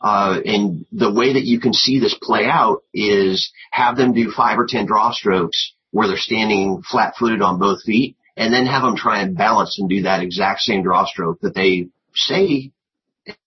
Uh, 0.00 0.40
and 0.44 0.86
the 0.90 1.12
way 1.12 1.34
that 1.34 1.44
you 1.44 1.60
can 1.60 1.72
see 1.72 2.00
this 2.00 2.16
play 2.20 2.46
out 2.46 2.82
is 2.92 3.52
have 3.70 3.96
them 3.96 4.12
do 4.12 4.30
five 4.30 4.58
or 4.58 4.66
ten 4.66 4.86
draw 4.86 5.12
strokes 5.12 5.74
where 5.90 6.08
they're 6.08 6.16
standing 6.16 6.82
flat 6.82 7.14
footed 7.18 7.42
on 7.42 7.58
both 7.58 7.82
feet 7.82 8.16
and 8.36 8.52
then 8.52 8.66
have 8.66 8.82
them 8.82 8.96
try 8.96 9.20
and 9.20 9.36
balance 9.36 9.78
and 9.78 9.88
do 9.88 10.02
that 10.02 10.22
exact 10.22 10.60
same 10.60 10.82
draw 10.82 11.06
stroke 11.06 11.40
that 11.40 11.54
they 11.54 11.88
say 12.14 12.72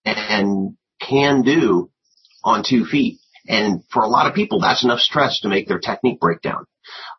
and 0.05 0.75
can 0.99 1.41
do 1.43 1.89
on 2.49 2.63
two 2.67 2.85
feet. 2.85 3.19
And 3.47 3.83
for 3.91 4.03
a 4.03 4.07
lot 4.07 4.27
of 4.27 4.35
people, 4.35 4.59
that's 4.59 4.83
enough 4.83 4.99
stress 4.99 5.39
to 5.41 5.49
make 5.49 5.67
their 5.67 5.79
technique 5.79 6.19
break 6.19 6.41
down. 6.41 6.65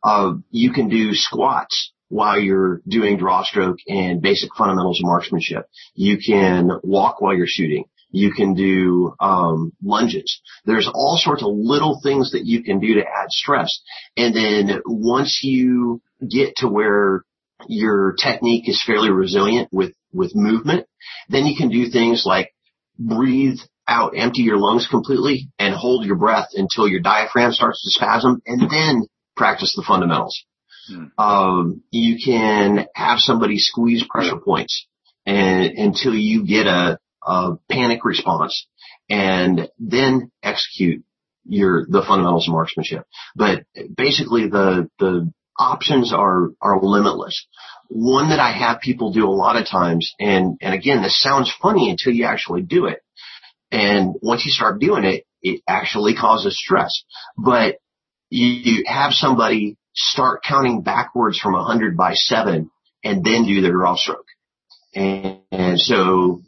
Uh, 0.03 0.35
you 0.51 0.73
can 0.73 0.89
do 0.89 1.15
squats 1.15 1.93
while 2.09 2.39
you're 2.39 2.83
doing 2.89 3.17
draw 3.17 3.43
stroke 3.45 3.79
and 3.87 4.21
basic 4.21 4.51
fundamentals 4.57 5.01
of 5.01 5.07
marksmanship. 5.07 5.67
You 5.95 6.19
can 6.19 6.71
walk 6.83 7.21
while 7.21 7.35
you're 7.35 7.47
shooting. 7.49 7.85
You 8.11 8.33
can 8.33 8.55
do 8.55 9.15
um, 9.21 9.73
lunges. 9.83 10.41
There's 10.65 10.91
all 10.93 11.17
sorts 11.23 11.43
of 11.43 11.51
little 11.53 12.01
things 12.03 12.33
that 12.33 12.45
you 12.45 12.63
can 12.65 12.81
do 12.81 12.95
to 12.95 13.01
add 13.03 13.31
stress. 13.31 13.81
And 14.17 14.35
then 14.35 14.83
once 14.85 15.41
you 15.45 16.03
get 16.29 16.57
to 16.57 16.69
where 16.69 17.25
your 17.69 18.15
technique 18.21 18.69
is 18.69 18.83
fairly 18.85 19.11
resilient 19.11 19.69
with 19.73 19.93
with 20.13 20.35
movement, 20.35 20.87
then 21.29 21.47
you 21.47 21.57
can 21.57 21.69
do 21.69 21.89
things 21.89 22.25
like 22.27 22.53
breathe 22.99 23.59
out, 23.91 24.13
empty 24.17 24.43
your 24.43 24.57
lungs 24.57 24.89
completely, 24.89 25.51
and 25.59 25.75
hold 25.75 26.07
your 26.07 26.17
breath 26.17 26.49
until 26.55 26.89
your 26.89 27.01
diaphragm 27.01 27.53
starts 27.53 27.83
to 27.83 27.91
spasm, 27.91 28.41
and 28.47 28.71
then 28.71 29.07
practice 29.37 29.75
the 29.77 29.85
fundamentals. 29.87 30.43
Hmm. 30.89 31.05
Um, 31.19 31.83
you 31.91 32.17
can 32.25 32.87
have 32.95 33.19
somebody 33.19 33.59
squeeze 33.59 34.05
pressure 34.09 34.39
points 34.39 34.87
and 35.27 35.77
until 35.77 36.15
you 36.15 36.47
get 36.47 36.67
a 36.67 36.99
a 37.23 37.53
panic 37.71 38.05
response 38.05 38.67
and 39.09 39.69
then 39.79 40.31
execute 40.43 41.05
your, 41.45 41.87
the 41.89 42.03
fundamentals 42.03 42.49
of 42.49 42.53
marksmanship. 42.53 43.05
But 43.35 43.65
basically 43.95 44.49
the, 44.49 44.89
the 44.99 45.31
options 45.59 46.13
are, 46.13 46.51
are 46.61 46.83
limitless. 46.83 47.47
One 47.89 48.31
that 48.31 48.41
I 48.41 48.53
have 48.53 48.81
people 48.81 49.13
do 49.13 49.27
a 49.27 49.31
lot 49.31 49.57
of 49.57 49.67
times, 49.67 50.15
and, 50.21 50.57
and 50.61 50.75
again, 50.75 51.03
this 51.03 51.21
sounds 51.21 51.53
funny 51.61 51.91
until 51.91 52.13
you 52.13 52.25
actually 52.25 52.63
do 52.63 52.87
it. 52.87 53.03
And 53.71 54.15
once 54.21 54.45
you 54.45 54.51
start 54.51 54.81
doing 54.81 55.05
it, 55.05 55.25
it 55.43 55.63
actually 55.67 56.15
causes 56.15 56.59
stress. 56.59 57.03
But 57.37 57.77
you, 58.31 58.85
have 58.87 59.13
somebody 59.13 59.77
start 59.95 60.43
counting 60.43 60.83
backwards 60.83 61.39
from 61.39 61.55
a 61.55 61.65
hundred 61.65 61.97
by 61.97 62.15
seven 62.15 62.71
and 63.03 63.25
then 63.25 63.45
do 63.45 63.61
their 63.61 63.73
draw 63.73 63.97
stroke. 63.97 64.27
And, 64.95 65.41
and 65.51 65.81
so 65.81 66.43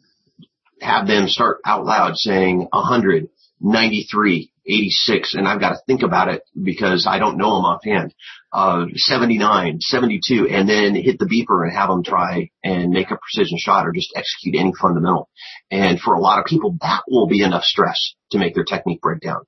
have 0.80 1.06
them 1.06 1.28
start 1.28 1.58
out 1.64 1.84
loud 1.84 2.16
saying 2.16 2.68
100, 2.70 3.28
93, 3.60 4.51
86, 4.66 5.34
and 5.34 5.48
I've 5.48 5.60
got 5.60 5.70
to 5.70 5.82
think 5.86 6.02
about 6.02 6.28
it 6.28 6.42
because 6.60 7.06
I 7.08 7.18
don't 7.18 7.36
know 7.36 7.56
them 7.56 7.64
offhand. 7.64 8.14
Uh, 8.52 8.86
79, 8.94 9.80
72, 9.80 10.48
and 10.48 10.68
then 10.68 10.94
hit 10.94 11.18
the 11.18 11.26
beeper 11.26 11.64
and 11.64 11.76
have 11.76 11.88
them 11.88 12.04
try 12.04 12.50
and 12.62 12.90
make 12.90 13.10
a 13.10 13.18
precision 13.18 13.58
shot 13.58 13.86
or 13.86 13.92
just 13.92 14.12
execute 14.14 14.56
any 14.56 14.72
fundamental. 14.80 15.28
And 15.70 15.98
for 16.00 16.14
a 16.14 16.20
lot 16.20 16.38
of 16.38 16.46
people, 16.46 16.76
that 16.80 17.02
will 17.08 17.26
be 17.26 17.42
enough 17.42 17.64
stress 17.64 18.14
to 18.30 18.38
make 18.38 18.54
their 18.54 18.64
technique 18.64 19.00
break 19.00 19.20
down. 19.20 19.42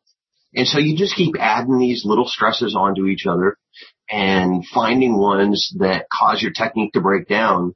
And 0.55 0.67
so 0.67 0.79
you 0.79 0.97
just 0.97 1.17
keep 1.17 1.35
adding 1.39 1.79
these 1.79 2.05
little 2.05 2.27
stresses 2.27 2.77
onto 2.77 3.07
each 3.07 3.27
other 3.27 3.57
and 4.11 4.65
finding 4.73 5.19
ones 5.19 5.75
that 5.79 6.07
cause 6.13 6.43
your 6.43 6.53
technique 6.53 6.93
to 6.93 7.01
break 7.01 7.29
down 7.29 7.75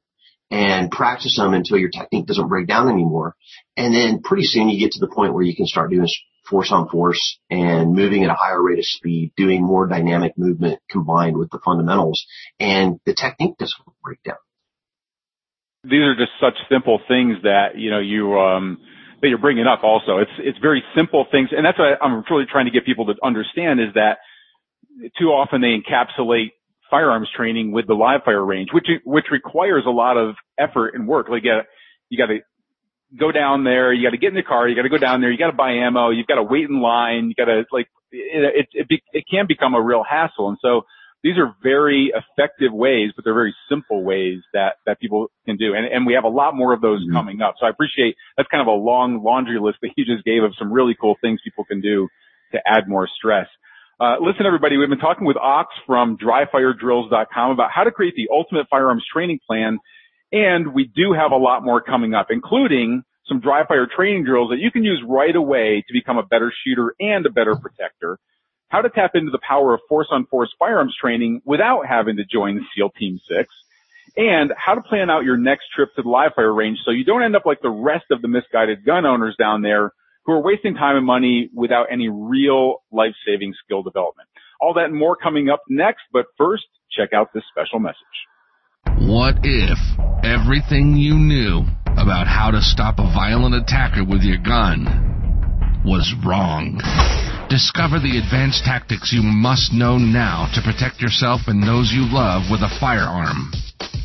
and 0.51 0.89
practice 0.89 1.37
them 1.37 1.53
until 1.53 1.77
your 1.77 1.89
technique 1.89 2.25
doesn't 2.25 2.47
break 2.47 2.67
down 2.67 2.89
anymore. 2.89 3.35
And 3.77 3.93
then 3.93 4.21
pretty 4.21 4.43
soon 4.43 4.69
you 4.69 4.79
get 4.79 4.91
to 4.93 4.99
the 4.99 5.13
point 5.13 5.33
where 5.33 5.43
you 5.43 5.55
can 5.55 5.67
start 5.67 5.91
doing 5.91 6.07
force 6.49 6.71
on 6.71 6.89
force 6.89 7.39
and 7.49 7.93
moving 7.93 8.23
at 8.23 8.29
a 8.29 8.35
higher 8.35 8.61
rate 8.61 8.79
of 8.79 8.85
speed, 8.85 9.31
doing 9.37 9.63
more 9.63 9.87
dynamic 9.87 10.37
movement 10.37 10.79
combined 10.89 11.37
with 11.37 11.49
the 11.51 11.59
fundamentals 11.63 12.25
and 12.59 12.99
the 13.05 13.13
technique 13.13 13.57
doesn't 13.57 13.85
break 14.03 14.21
down. 14.23 14.37
These 15.83 16.01
are 16.01 16.15
just 16.15 16.31
such 16.41 16.55
simple 16.69 16.99
things 17.07 17.37
that, 17.43 17.77
you 17.77 17.89
know, 17.89 17.99
you, 17.99 18.37
um, 18.37 18.79
that 19.21 19.29
you're 19.29 19.37
bringing 19.37 19.67
up 19.67 19.83
also. 19.83 20.17
It's, 20.17 20.31
it's 20.39 20.57
very 20.59 20.83
simple 20.95 21.25
things. 21.31 21.49
And 21.55 21.65
that's 21.65 21.77
what 21.77 21.97
I'm 22.01 22.23
really 22.29 22.45
trying 22.51 22.65
to 22.65 22.71
get 22.71 22.85
people 22.85 23.05
to 23.07 23.13
understand 23.23 23.79
is 23.79 23.93
that 23.95 24.17
too 25.17 25.27
often 25.27 25.61
they 25.61 25.75
encapsulate 25.75 26.51
firearms 26.89 27.29
training 27.35 27.71
with 27.71 27.87
the 27.87 27.93
live 27.93 28.21
fire 28.25 28.43
range, 28.43 28.69
which 28.73 28.87
which 29.05 29.25
requires 29.31 29.83
a 29.85 29.91
lot 29.91 30.17
of 30.17 30.35
effort 30.57 30.95
and 30.95 31.07
work. 31.07 31.29
Like 31.29 31.43
got 31.43 31.65
you 32.09 32.17
got 32.17 32.27
to 32.27 32.39
go 33.17 33.31
down 33.31 33.63
there, 33.63 33.93
you 33.93 34.05
got 34.05 34.11
to 34.11 34.17
get 34.17 34.29
in 34.29 34.35
the 34.35 34.43
car, 34.43 34.67
you 34.67 34.75
got 34.75 34.83
to 34.83 34.89
go 34.89 34.97
down 34.97 35.21
there, 35.21 35.31
you 35.31 35.37
got 35.37 35.51
to 35.51 35.57
buy 35.57 35.71
ammo, 35.71 36.09
you've 36.09 36.27
got 36.27 36.35
to 36.35 36.43
wait 36.43 36.69
in 36.69 36.81
line, 36.81 37.29
you 37.29 37.35
got 37.35 37.51
to 37.51 37.65
like 37.71 37.87
it 38.11 38.67
it 38.73 38.85
it, 38.89 39.01
it 39.13 39.23
can 39.29 39.45
become 39.47 39.75
a 39.75 39.81
real 39.81 40.03
hassle. 40.03 40.49
And 40.49 40.57
so 40.61 40.83
these 41.23 41.37
are 41.37 41.53
very 41.61 42.13
effective 42.15 42.71
ways, 42.71 43.11
but 43.15 43.25
they're 43.25 43.33
very 43.33 43.55
simple 43.69 44.03
ways 44.03 44.39
that 44.53 44.75
that 44.85 44.99
people 44.99 45.27
can 45.45 45.57
do. 45.57 45.73
And 45.73 45.85
and 45.85 46.05
we 46.05 46.13
have 46.13 46.23
a 46.23 46.29
lot 46.29 46.55
more 46.55 46.73
of 46.73 46.81
those 46.81 47.03
mm-hmm. 47.03 47.15
coming 47.15 47.41
up. 47.41 47.55
So 47.59 47.65
I 47.65 47.69
appreciate 47.69 48.15
that's 48.37 48.49
kind 48.49 48.61
of 48.61 48.67
a 48.67 48.77
long 48.77 49.23
laundry 49.23 49.59
list 49.59 49.79
that 49.81 49.91
you 49.97 50.05
just 50.05 50.23
gave 50.23 50.43
of 50.43 50.53
some 50.57 50.71
really 50.71 50.95
cool 50.99 51.15
things 51.21 51.41
people 51.43 51.65
can 51.65 51.81
do 51.81 52.07
to 52.53 52.59
add 52.65 52.87
more 52.87 53.07
stress. 53.07 53.47
Uh, 53.99 54.15
listen, 54.21 54.45
everybody, 54.45 54.77
we've 54.77 54.87
been 54.87 54.97
talking 54.97 55.27
with 55.27 55.35
Ox 55.35 55.75
from 55.85 56.17
dryfiredrills.com 56.17 57.51
about 57.51 57.69
how 57.69 57.83
to 57.83 57.91
create 57.91 58.15
the 58.15 58.29
ultimate 58.31 58.65
firearms 58.69 59.03
training 59.11 59.39
plan. 59.45 59.77
And 60.31 60.73
we 60.73 60.85
do 60.85 61.13
have 61.13 61.31
a 61.31 61.37
lot 61.37 61.63
more 61.63 61.81
coming 61.81 62.13
up, 62.13 62.27
including 62.29 63.03
some 63.27 63.39
dry 63.39 63.65
fire 63.65 63.87
training 63.87 64.25
drills 64.25 64.49
that 64.49 64.59
you 64.59 64.71
can 64.71 64.83
use 64.83 65.03
right 65.07 65.35
away 65.35 65.83
to 65.87 65.93
become 65.93 66.17
a 66.17 66.23
better 66.23 66.51
shooter 66.63 66.93
and 66.99 67.25
a 67.25 67.29
better 67.29 67.55
protector. 67.55 68.19
How 68.69 68.81
to 68.81 68.89
tap 68.89 69.11
into 69.15 69.31
the 69.31 69.39
power 69.47 69.73
of 69.73 69.81
force 69.89 70.07
on 70.11 70.25
force 70.27 70.53
firearms 70.59 70.95
training 70.99 71.41
without 71.45 71.87
having 71.87 72.17
to 72.17 72.25
join 72.25 72.65
SEAL 72.75 72.91
Team 72.91 73.19
6. 73.27 73.49
And 74.17 74.51
how 74.57 74.75
to 74.75 74.81
plan 74.81 75.09
out 75.09 75.23
your 75.23 75.37
next 75.37 75.65
trip 75.75 75.89
to 75.95 76.01
the 76.01 76.09
live 76.09 76.33
fire 76.35 76.53
range 76.53 76.79
so 76.83 76.91
you 76.91 77.03
don't 77.03 77.23
end 77.23 77.35
up 77.35 77.45
like 77.45 77.61
the 77.61 77.69
rest 77.69 78.05
of 78.11 78.21
the 78.21 78.27
misguided 78.27 78.85
gun 78.85 79.05
owners 79.05 79.35
down 79.37 79.61
there 79.61 79.93
who 80.25 80.33
are 80.33 80.41
wasting 80.41 80.75
time 80.75 80.97
and 80.97 81.05
money 81.05 81.49
without 81.53 81.87
any 81.91 82.09
real 82.09 82.83
life-saving 82.91 83.53
skill 83.63 83.81
development. 83.81 84.27
All 84.59 84.73
that 84.73 84.85
and 84.85 84.95
more 84.95 85.15
coming 85.15 85.49
up 85.49 85.61
next, 85.69 86.01
but 86.11 86.25
first, 86.37 86.65
check 86.91 87.13
out 87.13 87.29
this 87.33 87.43
special 87.49 87.79
message. 87.79 87.97
What 88.99 89.39
if 89.43 89.79
everything 90.25 90.97
you 90.97 91.15
knew 91.15 91.63
about 91.97 92.27
how 92.27 92.51
to 92.51 92.61
stop 92.61 92.99
a 92.99 93.03
violent 93.13 93.55
attacker 93.55 94.03
with 94.03 94.23
your 94.23 94.37
gun 94.37 95.81
was 95.85 96.13
wrong? 96.25 96.81
Discover 97.49 97.99
the 97.99 98.19
advanced 98.19 98.65
tactics 98.65 99.13
you 99.13 99.23
must 99.23 99.71
know 99.71 99.97
now 99.97 100.51
to 100.53 100.61
protect 100.61 101.01
yourself 101.01 101.47
and 101.47 101.63
those 101.63 101.93
you 101.93 102.11
love 102.11 102.51
with 102.51 102.59
a 102.59 102.77
firearm. 102.79 103.53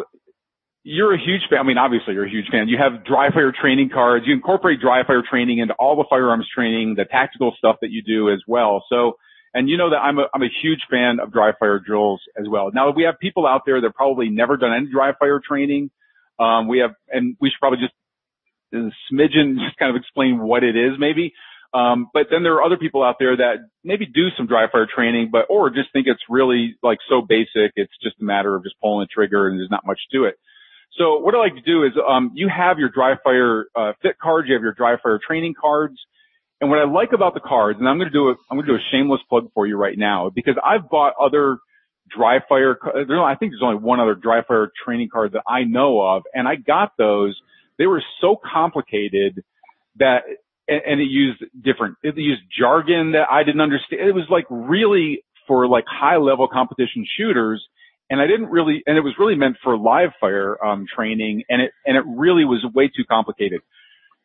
you're 0.85 1.13
a 1.13 1.19
huge 1.19 1.43
fan. 1.51 1.59
I 1.59 1.63
mean, 1.65 1.77
obviously 1.77 2.15
you're 2.15 2.27
a 2.27 2.31
huge 2.31 2.47
fan. 2.53 2.69
You 2.69 2.79
have 2.79 3.05
dry 3.05 3.31
fire 3.33 3.53
training 3.53 3.91
cards. 3.93 4.27
You 4.29 4.35
incorporate 4.35 4.81
dry 4.81 5.05
fire 5.05 5.25
training 5.29 5.59
into 5.59 5.75
all 5.75 5.97
the 5.97 6.07
firearms 6.09 6.47
training, 6.55 6.95
the 6.99 7.05
tactical 7.05 7.53
stuff 7.59 7.79
that 7.81 7.91
you 7.91 8.01
do 8.01 8.31
as 8.31 8.39
well. 8.47 8.85
So, 8.89 9.15
and 9.55 9.69
you 9.69 9.77
know 9.77 9.91
that 9.91 9.99
I'm 9.99 10.19
a, 10.19 10.27
I'm 10.35 10.43
a 10.43 10.51
huge 10.63 10.81
fan 10.91 11.19
of 11.21 11.33
dry 11.33 11.53
fire 11.59 11.79
drills 11.79 12.21
as 12.39 12.47
well. 12.49 12.71
Now 12.73 12.91
we 12.91 13.05
have 13.05 13.19
people 13.19 13.47
out 13.47 13.63
there 13.67 13.81
that 13.81 13.95
probably 13.95 14.29
never 14.29 14.57
done 14.57 14.73
any 14.73 14.87
dry 14.91 15.13
fire 15.19 15.41
training. 15.47 15.91
Um, 16.39 16.69
we 16.69 16.79
have, 16.79 16.93
and 17.09 17.37
we 17.41 17.51
should 17.51 17.61
probably 17.61 17.81
just 17.81 17.95
a 18.73 18.91
smidgen 19.13 19.57
just 19.67 19.79
kind 19.79 19.95
of 19.95 20.01
explain 20.01 20.39
what 20.39 20.63
it 20.63 20.77
is 20.77 20.93
maybe. 20.99 21.33
Um, 21.73 22.09
but 22.13 22.27
then 22.31 22.43
there 22.43 22.55
are 22.55 22.65
other 22.65 22.77
people 22.77 23.03
out 23.03 23.17
there 23.21 23.37
that 23.37 23.59
maybe 23.85 24.05
do 24.05 24.29
some 24.37 24.47
dry 24.47 24.69
fire 24.71 24.89
training, 24.93 25.29
but, 25.31 25.47
or 25.49 25.71
just 25.71 25.93
think 25.93 26.09
it's 26.09 26.23
really 26.29 26.77
like 26.83 26.99
so 27.09 27.23
basic. 27.23 27.73
It's 27.77 27.93
just 28.03 28.17
a 28.21 28.25
matter 28.25 28.57
of 28.57 28.65
just 28.65 28.75
pulling 28.81 29.05
the 29.05 29.07
trigger 29.07 29.47
and 29.47 29.59
there's 29.59 29.71
not 29.71 29.87
much 29.87 30.01
to 30.13 30.25
it. 30.25 30.35
So 30.99 31.19
what 31.19 31.35
I 31.35 31.39
like 31.39 31.55
to 31.55 31.61
do 31.61 31.85
is, 31.85 31.93
um, 32.05 32.33
you 32.35 32.49
have 32.49 32.81
your 32.81 32.89
dry 32.89 33.15
fire, 33.23 33.67
uh, 33.77 33.93
fit 34.03 34.19
cards, 34.19 34.49
you 34.49 34.55
have 34.55 34.63
your 34.63 34.73
dry 34.73 34.97
fire 35.01 35.21
training 35.25 35.55
cards. 35.59 35.97
And 36.61 36.69
what 36.69 36.79
I 36.79 36.85
like 36.85 37.13
about 37.13 37.35
the 37.35 37.41
cards, 37.41 37.79
and 37.79 37.89
I'm 37.89 37.97
going 37.97 38.11
to 38.11 38.13
do 38.13 38.29
a, 38.29 38.35
I'm 38.51 38.57
going 38.59 38.67
to 38.67 38.73
do 38.73 38.77
a 38.77 38.85
shameless 38.93 39.21
plug 39.29 39.51
for 39.55 39.67
you 39.67 39.77
right 39.77 39.97
now 39.97 40.31
because 40.35 40.55
I've 40.63 40.91
bought 40.91 41.15
other 41.21 41.59
dry 42.15 42.41
fire, 42.49 42.77
I 42.85 43.35
think 43.37 43.53
there's 43.53 43.63
only 43.63 43.83
one 43.83 44.01
other 44.01 44.15
dry 44.15 44.43
fire 44.47 44.71
training 44.85 45.09
card 45.13 45.33
that 45.33 45.43
I 45.49 45.65
know 45.65 46.01
of. 46.01 46.25
And 46.35 46.47
I 46.47 46.57
got 46.57 46.93
those. 46.99 47.41
They 47.79 47.87
were 47.87 48.03
so 48.21 48.37
complicated 48.37 49.43
that 49.97 50.23
and, 50.69 50.83
and 50.87 51.01
it 51.01 51.05
used 51.05 51.43
different, 51.63 51.97
it 52.03 52.17
used 52.17 52.43
jargon 52.59 53.13
that 53.13 53.27
I 53.31 53.43
didn't 53.43 53.61
understand. 53.61 54.03
It 54.03 54.15
was 54.15 54.27
like 54.31 54.47
really 54.51 55.25
for 55.47 55.67
like 55.67 55.85
high 55.87 56.17
level 56.17 56.47
competition 56.47 57.05
shooters. 57.17 57.67
And 58.09 58.21
I 58.21 58.27
didn't 58.27 58.47
really, 58.47 58.83
and 58.87 58.97
it 58.97 59.03
was 59.03 59.15
really 59.19 59.37
meant 59.37 59.57
for 59.63 59.77
live 59.77 60.11
fire, 60.21 60.63
um, 60.65 60.87
training 60.95 61.45
and 61.49 61.63
it, 61.63 61.73
and 61.87 61.97
it 61.97 62.05
really 62.07 62.45
was 62.45 62.65
way 62.75 62.89
too 62.89 63.05
complicated. 63.09 63.61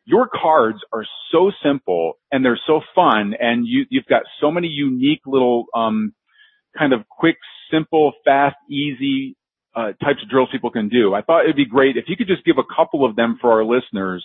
Your 0.06 0.28
cards 0.28 0.78
are 0.92 1.04
so 1.32 1.50
simple 1.62 2.14
and 2.30 2.44
they're 2.44 2.60
so 2.66 2.80
fun 2.94 3.34
and 3.38 3.66
you, 3.66 3.84
you've 3.90 4.06
got 4.06 4.22
so 4.40 4.50
many 4.50 4.68
unique 4.68 5.22
little, 5.26 5.66
um, 5.74 6.14
kind 6.78 6.92
of 6.92 7.00
quick, 7.08 7.36
simple, 7.70 8.12
fast, 8.24 8.56
easy, 8.70 9.36
uh, 9.74 9.92
types 10.02 10.22
of 10.22 10.30
drills 10.30 10.48
people 10.50 10.70
can 10.70 10.88
do. 10.88 11.12
I 11.12 11.22
thought 11.22 11.44
it'd 11.44 11.56
be 11.56 11.66
great 11.66 11.96
if 11.96 12.04
you 12.08 12.16
could 12.16 12.28
just 12.28 12.44
give 12.44 12.56
a 12.56 12.74
couple 12.74 13.04
of 13.04 13.16
them 13.16 13.38
for 13.40 13.52
our 13.52 13.64
listeners 13.64 14.24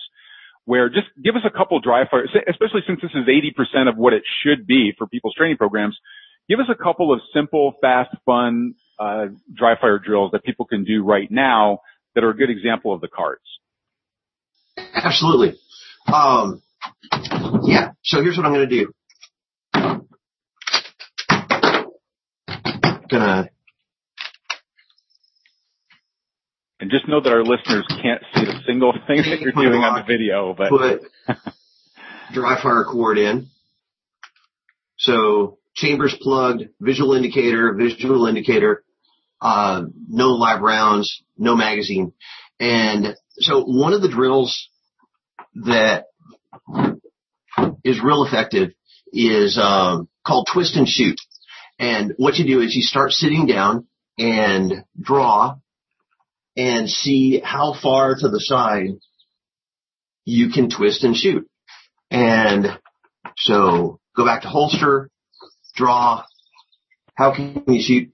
where 0.64 0.88
just 0.88 1.08
give 1.22 1.34
us 1.34 1.42
a 1.44 1.50
couple 1.50 1.80
dry 1.80 2.08
fire, 2.08 2.24
especially 2.48 2.82
since 2.86 3.00
this 3.02 3.10
is 3.10 3.26
80% 3.26 3.88
of 3.88 3.96
what 3.96 4.12
it 4.12 4.22
should 4.42 4.66
be 4.66 4.92
for 4.96 5.06
people's 5.06 5.34
training 5.34 5.56
programs. 5.56 5.98
Give 6.48 6.60
us 6.60 6.66
a 6.70 6.80
couple 6.80 7.12
of 7.12 7.20
simple, 7.34 7.74
fast, 7.80 8.10
fun, 8.24 8.74
uh, 8.98 9.26
dry 9.52 9.74
fire 9.80 9.98
drills 9.98 10.30
that 10.32 10.44
people 10.44 10.66
can 10.66 10.84
do 10.84 11.04
right 11.04 11.30
now 11.30 11.80
that 12.14 12.24
are 12.24 12.30
a 12.30 12.36
good 12.36 12.50
example 12.50 12.94
of 12.94 13.00
the 13.00 13.08
cards. 13.08 13.42
Absolutely. 14.94 15.58
Um, 16.06 16.62
yeah. 17.64 17.92
So 18.02 18.22
here's 18.22 18.36
what 18.36 18.46
I'm 18.46 18.52
going 18.52 18.68
to 18.68 18.84
do. 18.84 18.92
Gonna 23.10 23.50
And 26.82 26.90
just 26.90 27.06
know 27.06 27.20
that 27.20 27.32
our 27.32 27.44
listeners 27.44 27.86
can't 28.02 28.20
see 28.34 28.44
the 28.44 28.60
single 28.66 28.92
thing 29.06 29.18
that 29.18 29.40
you're 29.40 29.52
doing 29.52 29.84
on 29.84 30.00
the 30.00 30.04
video, 30.04 30.52
but 30.52 30.68
put 30.68 31.02
dry 32.32 32.60
fire 32.60 32.84
cord 32.84 33.18
in. 33.18 33.46
So 34.98 35.58
chambers 35.76 36.16
plugged, 36.20 36.64
visual 36.80 37.14
indicator, 37.14 37.72
visual 37.74 38.26
indicator, 38.26 38.82
uh, 39.40 39.82
no 40.08 40.30
live 40.30 40.60
rounds, 40.60 41.22
no 41.38 41.54
magazine. 41.54 42.14
And 42.58 43.14
so 43.38 43.62
one 43.62 43.92
of 43.92 44.02
the 44.02 44.08
drills 44.08 44.68
that 45.54 46.06
is 47.84 48.02
real 48.02 48.24
effective 48.24 48.70
is 49.12 49.58
um, 49.58 50.08
called 50.26 50.48
twist 50.52 50.76
and 50.76 50.88
shoot. 50.88 51.16
And 51.78 52.14
what 52.16 52.36
you 52.36 52.46
do 52.46 52.60
is 52.60 52.74
you 52.74 52.82
start 52.82 53.12
sitting 53.12 53.46
down 53.46 53.86
and 54.18 54.84
draw 55.00 55.56
and 56.56 56.88
see 56.88 57.40
how 57.42 57.74
far 57.80 58.14
to 58.14 58.28
the 58.28 58.40
side 58.40 58.90
you 60.24 60.50
can 60.50 60.70
twist 60.70 61.02
and 61.04 61.16
shoot. 61.16 61.48
And 62.10 62.78
so 63.36 63.98
go 64.14 64.24
back 64.24 64.42
to 64.42 64.48
holster, 64.48 65.10
draw, 65.74 66.24
how 67.14 67.34
can 67.34 67.64
you 67.66 67.82
shoot 67.82 68.12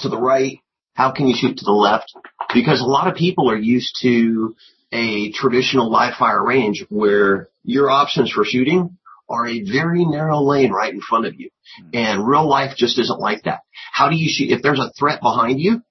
to 0.00 0.08
the 0.08 0.18
right? 0.18 0.58
How 0.94 1.12
can 1.12 1.28
you 1.28 1.36
shoot 1.36 1.58
to 1.58 1.64
the 1.64 1.72
left? 1.72 2.12
Because 2.52 2.80
a 2.80 2.84
lot 2.84 3.08
of 3.08 3.16
people 3.16 3.50
are 3.50 3.56
used 3.56 3.98
to 4.02 4.54
a 4.94 5.32
traditional 5.32 5.90
live 5.90 6.14
fire 6.14 6.42
range 6.42 6.84
where 6.88 7.48
your 7.64 7.90
options 7.90 8.30
for 8.30 8.44
shooting 8.44 8.96
are 9.28 9.46
a 9.46 9.62
very 9.62 10.04
narrow 10.04 10.40
lane 10.40 10.70
right 10.70 10.92
in 10.92 11.00
front 11.00 11.26
of 11.26 11.34
you. 11.34 11.50
Hmm. 11.80 11.88
And 11.92 12.26
real 12.26 12.48
life 12.48 12.76
just 12.76 12.98
isn't 12.98 13.20
like 13.20 13.42
that. 13.44 13.60
How 13.92 14.08
do 14.08 14.16
you 14.16 14.28
shoot? 14.30 14.52
If 14.52 14.62
there's 14.62 14.80
a 14.80 14.92
threat 14.98 15.20
behind 15.20 15.60
you, 15.60 15.82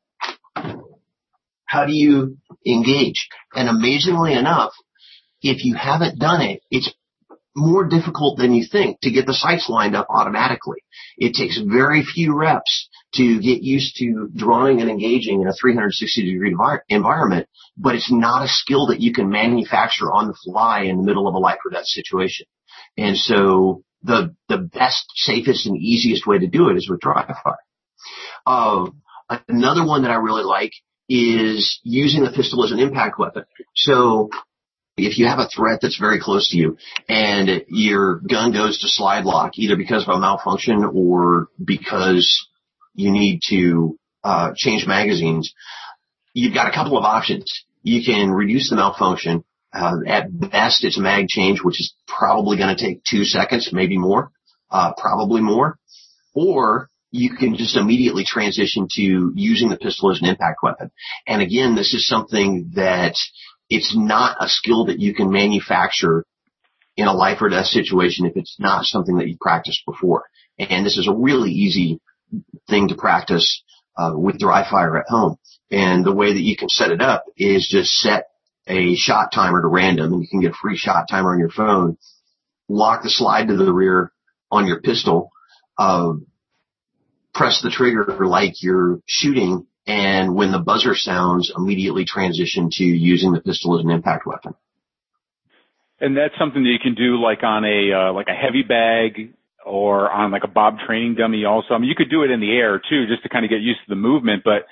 how 1.66 1.86
do 1.86 1.94
you 1.94 2.38
engage? 2.66 3.28
And 3.54 3.68
amazingly 3.68 4.34
enough, 4.34 4.72
if 5.42 5.66
you 5.66 5.76
haven't 5.76 6.20
done 6.20 6.42
it, 6.42 6.62
it's 6.72 6.94
more 7.56 7.88
difficult 7.88 8.38
than 8.38 8.54
you 8.54 8.66
think 8.72 9.00
to 9.02 9.12
get 9.12 9.26
the 9.26 9.34
sights 9.34 9.68
lined 9.70 9.96
up 9.96 10.08
automatically. 10.10 10.80
It 11.18 11.34
takes 11.34 11.60
very 11.60 12.04
few 12.04 12.36
reps 12.38 12.90
to 13.16 13.40
get 13.40 13.62
used 13.62 13.96
to 13.98 14.30
drawing 14.36 14.82
and 14.82 14.90
engaging 14.90 15.42
in 15.42 15.48
a 15.48 15.54
360 15.54 16.32
degree 16.32 16.56
environment, 16.90 17.48
but 17.78 17.96
it's 17.96 18.12
not 18.12 18.44
a 18.44 18.48
skill 18.48 18.88
that 18.88 19.00
you 19.00 19.14
can 19.14 19.30
manufacture 19.30 20.12
on 20.12 20.28
the 20.28 20.38
fly 20.44 20.84
in 20.84 20.98
the 20.98 21.04
middle 21.04 21.28
of 21.28 21.36
a 21.36 21.40
life 21.40 21.60
or 21.66 21.72
death 21.72 21.86
situation. 21.86 22.46
And 22.98 23.18
so 23.18 23.84
the, 24.02 24.36
the 24.50 24.58
best, 24.58 25.06
safest 25.16 25.66
and 25.68 25.78
easiest 25.78 26.26
way 26.28 26.40
to 26.40 26.48
do 26.48 26.70
it 26.70 26.78
is 26.78 26.90
with 26.90 27.02
dry 27.02 27.26
fire. 27.44 27.58
Uh, 28.46 28.90
another 29.48 29.86
one 29.86 30.04
that 30.04 30.12
I 30.12 30.16
really 30.16 30.44
like 30.44 30.72
is 31.08 31.80
using 31.84 32.24
the 32.24 32.32
pistol 32.32 32.64
as 32.64 32.72
an 32.72 32.80
impact 32.80 33.20
weapon. 33.20 33.46
So 33.76 34.30
if 34.98 35.18
you 35.18 35.26
have 35.26 35.40
a 35.40 35.48
threat 35.48 35.80
that's 35.82 36.00
very 36.00 36.20
close 36.20 36.50
to 36.50 36.58
you 36.58 36.78
and 37.10 37.64
your 37.68 38.22
gun 38.30 38.52
goes 38.52 38.80
to 38.80 38.88
slide 38.88 39.26
lock 39.26 39.58
either 39.58 39.76
because 39.76 40.04
of 40.04 40.16
a 40.16 40.20
malfunction 40.20 40.84
or 40.94 41.48
because 41.64 42.48
you 42.94 43.12
need 43.12 43.42
to 43.50 43.98
uh, 44.24 44.52
change 44.56 44.86
magazines, 44.88 45.54
you've 46.34 46.54
got 46.54 46.68
a 46.68 46.74
couple 46.74 46.98
of 46.98 47.04
options. 47.04 47.66
You 47.82 48.04
can 48.04 48.32
reduce 48.32 48.70
the 48.70 48.76
malfunction. 48.76 49.44
Uh, 49.74 49.98
at 50.08 50.28
best, 50.32 50.84
it's 50.84 51.00
mag 51.00 51.28
change, 51.28 51.62
which 51.64 51.80
is 51.80 51.94
probably 52.08 52.58
going 52.58 52.76
to 52.76 52.82
take 52.82 53.04
two 53.04 53.26
seconds, 53.26 53.72
maybe 53.74 53.98
more, 53.98 54.32
uh, 54.70 54.94
probably 54.96 55.42
more. 55.42 55.78
Or 56.36 56.90
you 57.12 57.36
can 57.36 57.56
just 57.56 57.76
immediately 57.76 58.24
transition 58.26 58.88
to 58.92 59.32
using 59.36 59.70
the 59.70 59.78
pistol 59.78 60.12
as 60.12 60.22
an 60.22 60.28
impact 60.28 60.64
weapon. 60.64 60.92
And 61.28 61.42
again, 61.42 61.76
this 61.76 61.94
is 61.94 62.08
something 62.08 62.72
that 62.76 63.16
it's 63.70 63.96
not 63.96 64.38
a 64.40 64.48
skill 64.48 64.86
that 64.86 65.00
you 65.00 65.14
can 65.14 65.32
manufacture 65.32 66.26
in 66.96 67.08
a 67.08 67.14
life 67.14 67.40
or 67.42 67.50
death 67.50 67.66
situation 67.66 68.26
if 68.26 68.34
it's 68.36 68.56
not 68.60 68.86
something 68.86 69.18
that 69.18 69.28
you 69.28 69.38
practiced 69.40 69.84
before. 69.86 70.24
And 70.60 70.86
this 70.86 70.98
is 70.98 71.08
a 71.08 71.16
really 71.16 71.52
easy 71.52 72.00
thing 72.70 72.88
to 72.90 72.96
practice 72.96 73.64
uh, 73.98 74.12
with 74.16 74.40
dry 74.40 74.70
fire 74.70 74.98
at 74.98 75.08
home. 75.08 75.38
And 75.72 76.06
the 76.06 76.14
way 76.14 76.34
that 76.34 76.42
you 76.42 76.56
can 76.56 76.70
set 76.70 76.92
it 76.92 77.02
up 77.02 77.26
is 77.38 77.68
just 77.70 77.92
set 77.92 78.28
a 78.68 78.96
shot 78.96 79.32
timer 79.34 79.62
to 79.62 79.68
random 79.68 80.14
and 80.14 80.22
you 80.22 80.28
can 80.28 80.42
get 80.42 80.52
a 80.52 80.58
free 80.62 80.78
shot 80.78 81.06
timer 81.10 81.34
on 81.34 81.40
your 81.40 81.50
phone. 81.50 81.98
Lock 82.70 83.04
the 83.04 83.10
slide 83.10 83.48
to 83.48 83.58
the 83.58 83.74
rear 83.74 84.12
on 84.52 84.68
your 84.68 84.82
pistol. 84.82 85.32
Uh, 85.78 86.14
press 87.34 87.62
the 87.62 87.70
trigger 87.70 88.26
like 88.26 88.62
you're 88.62 89.00
shooting 89.06 89.68
and 89.86 90.36
when 90.36 90.52
the 90.52 90.60
buzzer 90.60 90.96
sounds, 90.96 91.52
immediately 91.56 92.06
transition 92.06 92.70
to 92.72 92.84
using 92.84 93.34
the 93.34 93.42
pistol 93.42 93.78
as 93.78 93.84
an 93.84 93.92
impact 93.92 94.26
weapon. 94.26 94.54
And 96.00 96.16
that's 96.18 96.34
something 96.40 96.64
that 96.64 96.70
you 96.70 96.80
can 96.80 96.96
do 96.96 97.22
like 97.22 97.44
on 97.44 97.66
a 97.66 98.10
uh, 98.10 98.14
like 98.14 98.28
a 98.28 98.34
heavy 98.34 98.64
bag 98.64 99.34
or 99.66 100.10
on 100.12 100.32
like 100.32 100.44
a 100.44 100.48
bob 100.48 100.78
training 100.86 101.16
dummy 101.16 101.46
also. 101.46 101.74
I 101.74 101.78
mean, 101.78 101.90
you 101.90 101.96
could 101.96 102.10
do 102.10 102.24
it 102.24 102.32
in 102.32 102.40
the 102.40 102.52
air 102.52 102.80
too, 102.80 103.08
just 103.08 103.24
to 103.24 103.30
kind 103.30 103.46
of 103.46 103.50
get 103.50 103.62
used 103.62 103.80
to 103.80 103.90
the 103.90 103.96
movement. 103.96 104.44
But 104.44 104.66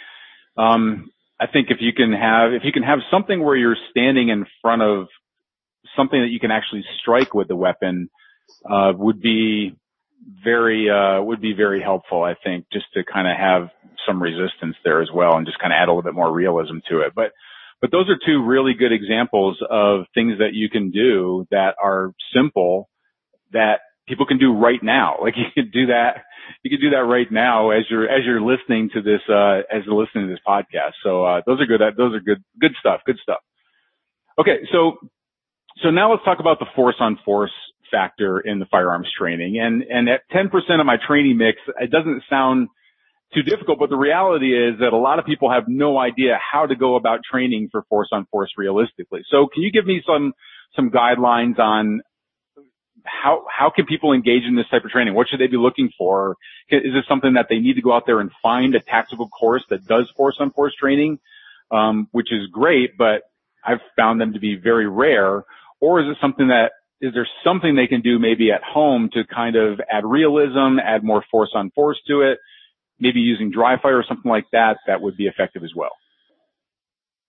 um, 0.62 1.12
I 1.39 1.47
think 1.47 1.67
if 1.69 1.77
you 1.80 1.93
can 1.93 2.13
have 2.13 2.54
if 2.54 2.63
you 2.63 2.71
can 2.71 2.84
have 2.84 2.99
something 3.10 3.43
where 3.43 3.56
you're 3.56 3.77
standing 3.91 4.30
in 4.30 4.45
front 4.62 4.82
of 4.82 5.08
something 5.95 6.21
that 6.21 6.30
you 6.30 6.39
can 6.39 6.51
actually 6.51 6.84
strike 7.01 7.34
with 7.34 7.47
the 7.47 7.56
weapon, 7.56 8.10
uh, 8.69 8.93
would 8.95 9.21
be 9.21 9.75
very 10.43 10.89
uh, 10.89 11.21
would 11.21 11.41
be 11.41 11.54
very 11.54 11.82
helpful. 11.82 12.23
I 12.23 12.36
think 12.43 12.65
just 12.71 12.86
to 12.93 13.04
kind 13.04 13.27
of 13.27 13.38
have 13.38 13.69
some 14.08 14.21
resistance 14.21 14.75
there 14.84 15.01
as 15.01 15.10
well, 15.13 15.36
and 15.36 15.45
just 15.45 15.60
kind 15.60 15.73
of 15.73 15.77
add 15.77 15.88
a 15.88 15.91
little 15.91 16.04
bit 16.04 16.13
more 16.13 16.32
realism 16.32 16.77
to 16.89 17.01
it. 17.01 17.13
But 17.15 17.32
but 17.82 17.91
those 17.91 18.10
are 18.10 18.19
two 18.23 18.45
really 18.45 18.73
good 18.73 18.91
examples 18.91 19.58
of 19.67 20.06
things 20.13 20.38
that 20.38 20.54
you 20.54 20.69
can 20.69 20.91
do 20.91 21.47
that 21.49 21.75
are 21.84 22.13
simple 22.34 22.89
that 23.51 23.80
people 24.12 24.26
can 24.26 24.38
do 24.38 24.54
right 24.54 24.82
now. 24.84 25.15
Like 25.21 25.36
you 25.38 25.45
could 25.56 25.71
do 25.71 25.88
that, 25.88 26.26
you 26.63 26.69
could 26.69 26.84
do 26.84 26.91
that 26.91 27.06
right 27.08 27.32
now 27.32 27.71
as 27.71 27.86
you're, 27.89 28.10
as 28.10 28.26
you're 28.26 28.41
listening 28.41 28.89
to 28.93 29.02
this, 29.02 29.21
uh, 29.30 29.63
as 29.71 29.86
you're 29.86 29.95
listening 29.95 30.28
to 30.28 30.34
this 30.34 30.43
podcast. 30.45 31.00
So, 31.04 31.24
uh, 31.24 31.41
those 31.47 31.62
are 31.62 31.65
good, 31.65 31.82
those 31.97 32.13
are 32.13 32.19
good, 32.19 32.43
good 32.60 32.74
stuff, 32.80 33.02
good 33.06 33.17
stuff. 33.24 33.39
Okay. 34.38 34.67
So, 34.71 34.97
so 35.82 35.89
now 35.89 36.12
let's 36.12 36.24
talk 36.24 36.39
about 36.39 36.60
the 36.60 36.67
force 36.76 36.97
on 37.00 37.17
force 37.24 37.54
factor 37.91 38.39
in 38.39 38.60
the 38.60 38.65
firearms 38.65 39.08
training. 39.17 39.60
And, 39.60 39.84
and 39.84 40.10
at 40.10 40.21
10% 40.34 40.47
of 40.80 40.86
my 40.86 40.97
training 41.08 41.38
mix, 41.38 41.58
it 41.80 41.91
doesn't 41.91 42.24
sound 42.30 42.69
too 43.34 43.43
difficult, 43.43 43.80
but 43.80 43.89
the 43.89 43.97
reality 43.97 44.52
is 44.52 44.80
that 44.80 44.93
a 44.93 44.97
lot 44.97 45.19
of 45.19 45.26
people 45.26 45.52
have 45.52 45.63
no 45.67 45.97
idea 45.97 46.38
how 46.39 46.65
to 46.65 46.76
go 46.76 46.95
about 46.95 47.19
training 47.30 47.69
for 47.71 47.84
force 47.89 48.10
on 48.12 48.26
force 48.32 48.52
realistically. 48.58 49.21
So 49.30 49.47
can 49.54 49.63
you 49.63 49.71
give 49.71 49.86
me 49.86 50.02
some, 50.06 50.34
some 50.76 50.89
guidelines 50.89 51.58
on 51.60 52.02
how 53.06 53.46
how 53.50 53.70
can 53.70 53.86
people 53.86 54.14
engage 54.14 54.44
in 54.44 54.56
this 54.56 54.66
type 54.70 54.84
of 54.84 54.92
training? 54.92 55.14
What 55.14 55.28
should 55.30 55.40
they 55.40 55.48
be 55.48 55.58
looking 55.58 55.90
for? 55.98 56.38
Is 56.70 56.94
this 56.94 57.04
something 57.08 57.34
that 57.34 57.48
they 57.50 57.60
need 57.60 57.76
to 57.76 57.82
go 57.82 57.94
out 57.94 58.04
there 58.06 58.20
and 58.20 58.32
find 58.42 58.76
a 58.76 58.80
tactical 58.80 59.30
course 59.30 59.64
that 59.70 59.86
does 59.86 60.12
force 60.16 60.38
on 60.40 60.52
force 60.52 60.74
training, 60.80 61.20
um, 61.72 62.08
which 62.12 62.32
is 62.32 62.48
great, 62.52 62.98
but 62.98 63.24
I've 63.66 63.80
found 63.96 64.20
them 64.20 64.34
to 64.34 64.40
be 64.40 64.56
very 64.56 64.88
rare. 64.88 65.44
Or 65.80 66.02
is 66.02 66.08
it 66.10 66.18
something 66.22 66.48
that 66.50 66.72
is 67.02 67.14
there 67.14 67.28
something 67.44 67.76
they 67.76 67.88
can 67.88 68.02
do 68.02 68.20
maybe 68.20 68.52
at 68.52 68.62
home 68.64 69.10
to 69.14 69.24
kind 69.26 69.56
of 69.56 69.80
add 69.92 70.06
realism, 70.06 70.80
add 70.80 71.04
more 71.04 71.24
force 71.32 71.52
on 71.56 71.72
force 71.72 72.00
to 72.08 72.22
it, 72.22 72.38
maybe 73.00 73.20
using 73.20 73.52
dry 73.52 73.82
fire 73.82 73.98
or 73.98 74.06
something 74.08 74.30
like 74.30 74.46
that 74.52 74.78
that 74.88 75.02
would 75.02 75.18
be 75.18 75.26
effective 75.26 75.64
as 75.64 75.72
well? 75.76 75.92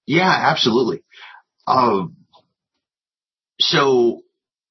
Yeah, 0.07 0.31
absolutely. 0.31 1.03
Um, 1.67 2.17
so 3.61 4.23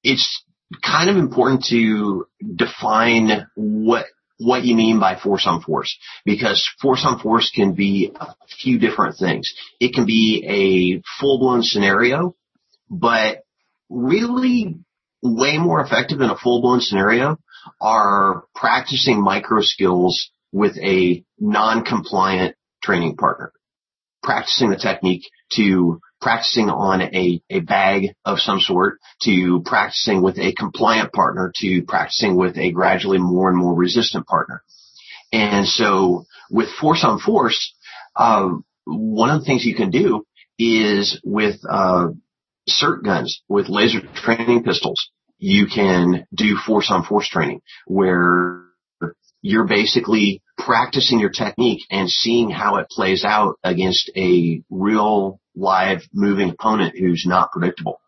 it's 0.03 0.43
kind 0.83 1.09
of 1.09 1.17
important 1.17 1.65
to 1.69 2.25
define 2.55 3.47
what 3.55 4.05
what 4.37 4.63
you 4.63 4.75
mean 4.75 4.99
by 4.99 5.19
force 5.19 5.45
on 5.45 5.61
force 5.61 5.95
because 6.25 6.67
force 6.81 7.05
on 7.05 7.19
force 7.19 7.51
can 7.53 7.73
be 7.73 8.11
a 8.19 8.33
few 8.59 8.79
different 8.79 9.15
things. 9.17 9.53
It 9.79 9.93
can 9.93 10.05
be 10.05 10.43
a 10.47 11.03
full 11.19 11.39
blown 11.39 11.61
scenario, 11.61 12.35
but 12.89 13.43
really 13.89 14.79
way 15.21 15.57
more 15.57 15.81
effective 15.81 16.21
in 16.21 16.29
a 16.29 16.37
full 16.37 16.61
blown 16.61 16.81
scenario 16.81 17.37
are 17.79 18.45
practicing 18.55 19.21
micro 19.21 19.61
skills 19.61 20.31
with 20.51 20.75
a 20.77 21.23
non 21.39 21.85
compliant 21.85 22.55
training 22.83 23.17
partner. 23.17 23.51
Practicing 24.23 24.69
the 24.69 24.77
technique 24.77 25.29
to 25.53 25.99
practicing 26.21 26.69
on 26.69 27.01
a, 27.01 27.41
a 27.49 27.59
bag 27.61 28.15
of 28.23 28.39
some 28.39 28.59
sort 28.59 28.99
to 29.23 29.61
practicing 29.65 30.21
with 30.21 30.37
a 30.37 30.53
compliant 30.53 31.11
partner 31.11 31.51
to 31.55 31.83
practicing 31.83 32.35
with 32.35 32.57
a 32.57 32.71
gradually 32.71 33.17
more 33.17 33.49
and 33.49 33.57
more 33.57 33.73
resistant 33.73 34.27
partner. 34.27 34.63
And 35.33 35.67
so 35.67 36.25
with 36.49 36.69
force 36.69 37.03
on 37.03 37.19
force, 37.19 37.73
uh, 38.15 38.49
one 38.85 39.29
of 39.29 39.41
the 39.41 39.45
things 39.45 39.65
you 39.65 39.75
can 39.75 39.89
do 39.89 40.25
is 40.59 41.19
with 41.23 41.59
uh, 41.67 42.09
SIRT 42.69 43.03
guns, 43.03 43.41
with 43.49 43.69
laser 43.69 44.01
training 44.13 44.63
pistols, 44.63 45.09
you 45.37 45.65
can 45.65 46.27
do 46.33 46.55
force 46.55 46.91
on 46.91 47.03
force 47.03 47.27
training 47.27 47.61
where 47.87 48.61
you're 49.41 49.67
basically 49.67 50.43
practicing 50.57 51.19
your 51.19 51.31
technique 51.31 51.81
and 51.89 52.09
seeing 52.09 52.51
how 52.51 52.75
it 52.75 52.89
plays 52.89 53.23
out 53.25 53.55
against 53.63 54.11
a 54.15 54.61
real 54.69 55.40
live 55.55 56.01
moving 56.13 56.49
opponent 56.49 56.95
who's 56.97 57.25
not 57.25 57.51
predictable. 57.51 57.99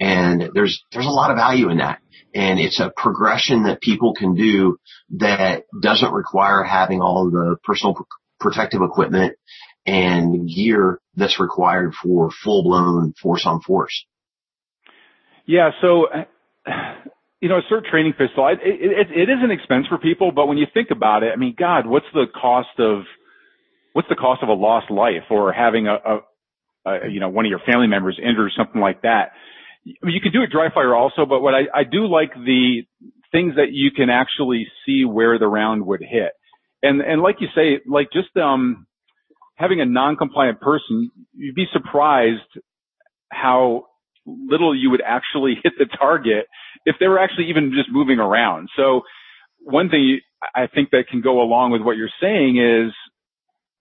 And 0.00 0.50
there's, 0.54 0.84
there's 0.92 1.06
a 1.06 1.10
lot 1.10 1.30
of 1.30 1.36
value 1.36 1.70
in 1.70 1.78
that. 1.78 2.00
And 2.34 2.58
it's 2.58 2.80
a 2.80 2.92
progression 2.96 3.64
that 3.64 3.80
people 3.80 4.14
can 4.14 4.34
do 4.34 4.78
that 5.18 5.64
doesn't 5.80 6.12
require 6.12 6.64
having 6.64 7.00
all 7.00 7.30
the 7.30 7.56
personal 7.62 7.94
protective 8.40 8.80
equipment 8.82 9.36
and 9.84 10.48
gear 10.48 11.00
that's 11.14 11.38
required 11.38 11.92
for 11.94 12.30
full 12.42 12.62
blown 12.62 13.12
force 13.20 13.44
on 13.46 13.60
force. 13.60 14.06
Yeah. 15.46 15.70
So, 15.80 16.06
you 17.40 17.48
know, 17.48 17.58
a 17.58 17.72
SIRT 17.72 17.84
training 17.90 18.12
pistol, 18.12 18.48
it, 18.48 18.60
it, 18.62 19.08
it 19.10 19.28
is 19.28 19.38
an 19.42 19.50
expense 19.50 19.86
for 19.88 19.98
people, 19.98 20.32
but 20.32 20.46
when 20.46 20.58
you 20.58 20.66
think 20.72 20.90
about 20.90 21.22
it, 21.22 21.32
I 21.34 21.36
mean, 21.36 21.54
God, 21.58 21.86
what's 21.86 22.06
the 22.14 22.26
cost 22.32 22.78
of, 22.78 23.02
what's 23.92 24.08
the 24.08 24.14
cost 24.16 24.42
of 24.42 24.48
a 24.48 24.54
lost 24.54 24.90
life 24.90 25.24
or 25.30 25.52
having 25.52 25.86
a, 25.86 25.94
a, 25.94 26.20
uh, 26.86 27.06
you 27.06 27.20
know, 27.20 27.28
one 27.28 27.44
of 27.44 27.50
your 27.50 27.60
family 27.60 27.86
members 27.86 28.18
injured 28.18 28.46
or 28.46 28.52
something 28.56 28.80
like 28.80 29.02
that. 29.02 29.32
You 29.84 30.20
can 30.20 30.32
do 30.32 30.42
it 30.42 30.50
dry 30.50 30.68
fire 30.72 30.94
also, 30.94 31.26
but 31.26 31.40
what 31.40 31.54
I, 31.54 31.80
I 31.80 31.84
do 31.84 32.06
like 32.06 32.32
the 32.34 32.82
things 33.32 33.56
that 33.56 33.72
you 33.72 33.90
can 33.90 34.10
actually 34.10 34.66
see 34.86 35.04
where 35.04 35.38
the 35.38 35.48
round 35.48 35.84
would 35.86 36.02
hit. 36.02 36.32
And, 36.82 37.00
and 37.00 37.22
like 37.22 37.36
you 37.40 37.48
say, 37.54 37.80
like 37.86 38.08
just, 38.12 38.36
um, 38.36 38.86
having 39.56 39.80
a 39.80 39.86
non-compliant 39.86 40.60
person, 40.60 41.10
you'd 41.34 41.54
be 41.54 41.66
surprised 41.72 42.40
how 43.30 43.86
little 44.26 44.76
you 44.76 44.90
would 44.90 45.02
actually 45.04 45.54
hit 45.62 45.72
the 45.78 45.86
target 45.98 46.46
if 46.84 46.96
they 47.00 47.08
were 47.08 47.18
actually 47.18 47.48
even 47.48 47.72
just 47.74 47.88
moving 47.90 48.18
around. 48.18 48.68
So 48.76 49.02
one 49.60 49.88
thing 49.88 50.20
I 50.54 50.66
think 50.66 50.90
that 50.90 51.04
can 51.10 51.20
go 51.20 51.40
along 51.40 51.70
with 51.70 51.82
what 51.82 51.96
you're 51.96 52.10
saying 52.20 52.58
is, 52.58 52.92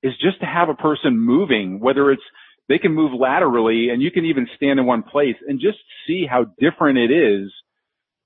is 0.03 0.13
just 0.19 0.39
to 0.39 0.45
have 0.47 0.69
a 0.69 0.73
person 0.73 1.17
moving, 1.19 1.79
whether 1.79 2.11
it's 2.11 2.23
they 2.69 2.77
can 2.77 2.93
move 2.93 3.11
laterally 3.13 3.89
and 3.89 4.01
you 4.01 4.11
can 4.11 4.25
even 4.25 4.47
stand 4.55 4.79
in 4.79 4.85
one 4.85 5.03
place 5.03 5.35
and 5.47 5.59
just 5.59 5.77
see 6.07 6.25
how 6.29 6.45
different 6.59 6.97
it 6.97 7.11
is 7.11 7.51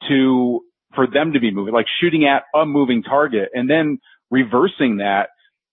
to, 0.07 0.61
for 0.93 1.07
them 1.07 1.33
to 1.33 1.39
be 1.39 1.51
moving, 1.51 1.73
like 1.73 1.87
shooting 1.99 2.25
at 2.25 2.43
a 2.53 2.65
moving 2.65 3.03
target 3.03 3.49
and 3.53 3.69
then 3.69 3.99
reversing 4.29 4.97
that. 4.97 5.29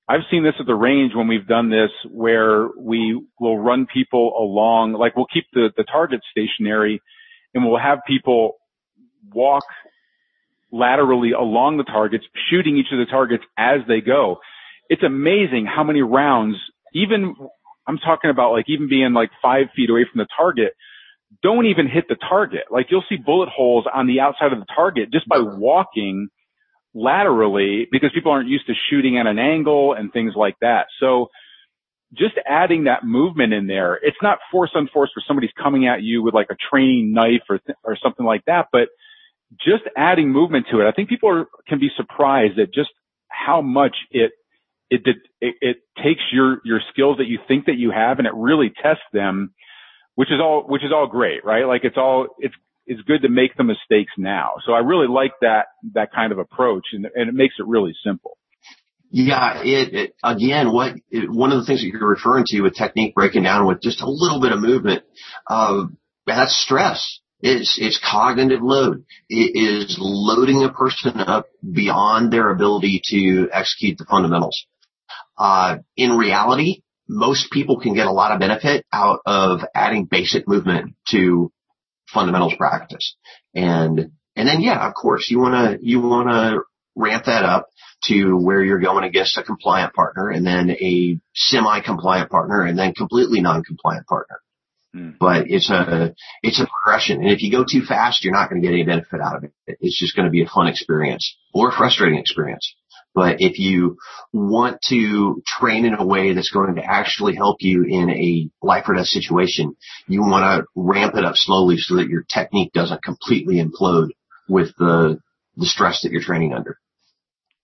I've 0.09 0.22
seen 0.31 0.42
this 0.42 0.55
at 0.59 0.66
the 0.66 0.75
range 0.75 1.12
when 1.14 1.29
we've 1.29 1.46
done 1.46 1.70
this 1.70 1.90
where 2.11 2.68
we 2.79 3.22
will 3.38 3.59
run 3.59 3.87
people 3.92 4.35
along, 4.38 4.94
like 4.94 5.16
we'll 5.16 5.27
keep 5.33 5.46
the, 5.53 5.70
the 5.77 5.85
target 5.85 6.20
stationary 6.31 7.01
and 7.55 7.64
we'll 7.64 7.79
have 7.79 8.01
people 8.07 8.57
walk 9.33 9.64
laterally 10.72 11.33
along 11.33 11.77
the 11.77 11.85
targets, 11.85 12.25
shooting 12.51 12.77
each 12.77 12.87
of 12.92 12.98
the 12.98 13.07
targets 13.07 13.44
as 13.57 13.81
they 13.87 14.01
go. 14.01 14.38
It's 14.88 15.03
amazing 15.03 15.66
how 15.66 15.85
many 15.85 16.03
rounds, 16.03 16.57
even 16.94 17.37
I'm 17.87 17.99
talking 17.99 18.31
about 18.31 18.53
like 18.53 18.66
even 18.68 18.88
being 18.88 19.12
like 19.12 19.31
five 19.40 19.66
feet 19.75 19.90
away 19.90 20.07
from 20.11 20.18
the 20.18 20.27
target, 20.37 20.75
don't 21.42 21.66
even 21.66 21.88
hit 21.88 22.05
the 22.09 22.16
target. 22.16 22.64
Like 22.71 22.87
you'll 22.90 23.05
see 23.09 23.16
bullet 23.16 23.49
holes 23.49 23.87
on 23.92 24.07
the 24.07 24.21
outside 24.21 24.53
of 24.53 24.59
the 24.59 24.66
target 24.75 25.12
just 25.12 25.29
by 25.29 25.38
walking 25.40 26.29
laterally 26.95 27.88
because 27.90 28.11
people 28.12 28.33
aren't 28.33 28.49
used 28.49 28.66
to 28.66 28.75
shooting 28.90 29.18
at 29.18 29.27
an 29.27 29.38
angle 29.38 29.95
and 29.95 30.12
things 30.12 30.35
like 30.37 30.57
that. 30.61 30.87
So 31.01 31.31
just 32.12 32.35
adding 32.47 32.85
that 32.85 33.05
movement 33.05 33.55
in 33.55 33.66
there, 33.66 33.99
it's 34.03 34.18
not 34.23 34.38
force 34.51 34.71
on 34.75 34.88
force 34.92 35.11
where 35.16 35.25
somebody's 35.27 35.53
coming 35.61 35.87
at 35.87 36.03
you 36.03 36.23
with 36.23 36.35
like 36.35 36.49
a 36.51 36.57
training 36.71 37.12
knife 37.12 37.42
or, 37.49 37.59
th- 37.59 37.79
or 37.83 37.97
something 38.03 38.27
like 38.27 38.45
that, 38.47 38.66
but 38.71 38.88
just 39.59 39.85
adding 39.97 40.31
movement 40.31 40.66
to 40.71 40.81
it. 40.81 40.87
I 40.88 40.92
think 40.92 41.09
people 41.09 41.31
are, 41.31 41.47
can 41.66 41.79
be 41.79 41.90
surprised 41.97 42.59
at 42.59 42.73
just 42.73 42.90
how 43.29 43.62
much 43.62 43.97
it 44.11 44.33
it, 44.93 45.17
it, 45.41 45.55
it 45.61 45.77
takes 45.97 46.23
your, 46.33 46.61
your 46.65 46.81
skills 46.93 47.19
that 47.19 47.27
you 47.27 47.39
think 47.49 47.67
that 47.67 47.77
you 47.77 47.91
have 47.91 48.19
and 48.19 48.27
it 48.27 48.35
really 48.35 48.73
tests 48.83 49.03
them, 49.13 49.55
which 50.15 50.29
is 50.31 50.39
all, 50.41 50.65
which 50.69 50.85
is 50.85 50.93
all 50.95 51.07
great, 51.07 51.45
right? 51.45 51.65
Like 51.65 51.85
it's 51.85 51.97
all, 51.97 52.27
it's, 52.39 52.55
it's 52.85 53.01
good 53.03 53.23
to 53.23 53.29
make 53.29 53.57
the 53.57 53.65
mistakes 53.65 54.13
now. 54.19 54.55
So 54.67 54.73
I 54.73 54.81
really 54.81 55.09
like 55.09 55.33
that, 55.41 55.67
that 55.95 56.13
kind 56.13 56.33
of 56.33 56.39
approach 56.39 56.85
and, 56.93 57.07
and 57.15 57.29
it 57.29 57.35
makes 57.35 57.55
it 57.59 57.67
really 57.67 57.95
simple. 58.05 58.37
Yeah, 59.15 59.61
it, 59.63 59.95
it 59.95 60.15
again, 60.25 60.73
what 60.73 60.95
it, 61.11 61.31
one 61.31 61.53
of 61.53 61.59
the 61.61 61.67
things 61.67 61.83
that 61.83 61.87
you're 61.87 62.09
referring 62.09 62.45
to 62.47 62.63
with 62.63 62.75
technique 62.75 63.15
breaking 63.15 63.43
down 63.43 63.67
with 63.67 63.83
just 63.83 64.01
a 64.01 64.09
little 64.09 64.41
bit 64.41 64.53
of 64.53 64.61
movement, 64.61 65.05
uh, 65.47 65.85
that's 66.27 66.57
stress. 66.65 67.21
It's 67.43 67.77
it's 67.79 68.01
cognitive 68.03 68.63
load. 68.63 69.05
It 69.29 69.53
is 69.55 69.99
loading 70.01 70.65
a 70.65 70.73
person 70.73 71.21
up 71.21 71.47
beyond 71.61 72.33
their 72.33 72.51
ability 72.51 73.03
to 73.11 73.51
execute 73.53 73.99
the 73.99 74.07
fundamentals. 74.07 74.65
Uh, 75.38 75.79
in 75.97 76.16
reality, 76.16 76.83
most 77.09 77.51
people 77.51 77.81
can 77.81 77.95
get 77.95 78.07
a 78.07 78.12
lot 78.12 78.33
of 78.33 78.40
benefit 78.40 78.87
out 78.92 79.21
of 79.27 79.61
adding 79.75 80.07
basic 80.07 80.49
movement 80.49 80.95
to 81.09 81.53
fundamentals 82.07 82.55
practice. 82.57 83.16
And, 83.55 84.12
and 84.37 84.49
then 84.49 84.61
yeah, 84.61 84.87
of 84.87 84.95
course 84.95 85.31
you 85.31 85.38
want 85.38 85.81
to, 85.81 85.87
you 85.87 86.01
want 86.01 86.29
to 86.29 86.62
ramp 86.95 87.25
that 87.27 87.45
up 87.45 87.68
to 88.05 88.35
where 88.37 88.62
you're 88.62 88.81
going 88.81 89.05
against 89.05 89.38
a 89.38 89.42
compliant 89.42 89.95
partner 89.95 90.29
and 90.29 90.47
then 90.47 90.71
a 90.71 91.18
semi-compliant 91.35 92.31
partner 92.31 92.62
and 92.62 92.79
then 92.79 92.95
completely 92.95 93.40
non-compliant 93.40 94.07
partner. 94.07 94.40
Mm. 94.95 95.16
But 95.18 95.45
it's 95.49 95.71
a, 95.71 96.14
it's 96.42 96.61
a 96.61 96.66
progression. 96.66 97.23
And 97.23 97.31
if 97.31 97.42
you 97.42 97.51
go 97.51 97.64
too 97.64 97.83
fast, 97.83 98.25
you're 98.25 98.35
not 98.35 98.51
going 98.51 98.61
to 98.61 98.66
get 98.66 98.75
any 98.75 98.85
benefit 98.85 99.21
out 99.21 99.37
of 99.37 99.45
it. 99.45 99.53
It's 99.66 99.99
just 99.99 100.14
going 100.14 100.27
to 100.27 100.31
be 100.31 100.42
a 100.42 100.49
fun 100.49 100.66
experience 100.66 101.37
or 101.55 101.71
a 101.71 101.73
frustrating 101.73 102.18
experience. 102.18 102.75
But 103.14 103.37
if 103.40 103.59
you 103.59 103.98
want 104.33 104.79
to 104.88 105.42
train 105.46 105.85
in 105.85 105.94
a 105.94 106.05
way 106.05 106.33
that's 106.33 106.51
going 106.51 106.75
to 106.77 106.83
actually 106.83 107.35
help 107.37 107.59
you 107.61 107.85
in 107.85 108.11
a 108.11 108.48
life 108.64 108.85
or 108.88 108.94
death 108.94 109.07
situation, 109.07 109.77
you 110.07 110.22
want 110.22 110.64
to 110.64 110.66
ramp 110.75 111.14
it 111.16 111.25
up 111.25 111.35
slowly 111.37 111.77
so 111.77 111.96
that 111.96 112.09
your 112.09 112.25
technique 112.33 112.72
doesn't 112.72 113.03
completely 113.03 113.62
implode 113.62 114.09
with 114.48 114.75
the, 114.79 115.18
the 115.57 115.66
stress 115.66 116.03
that 116.03 116.12
you're 116.12 116.22
training 116.22 116.55
under. 116.55 116.79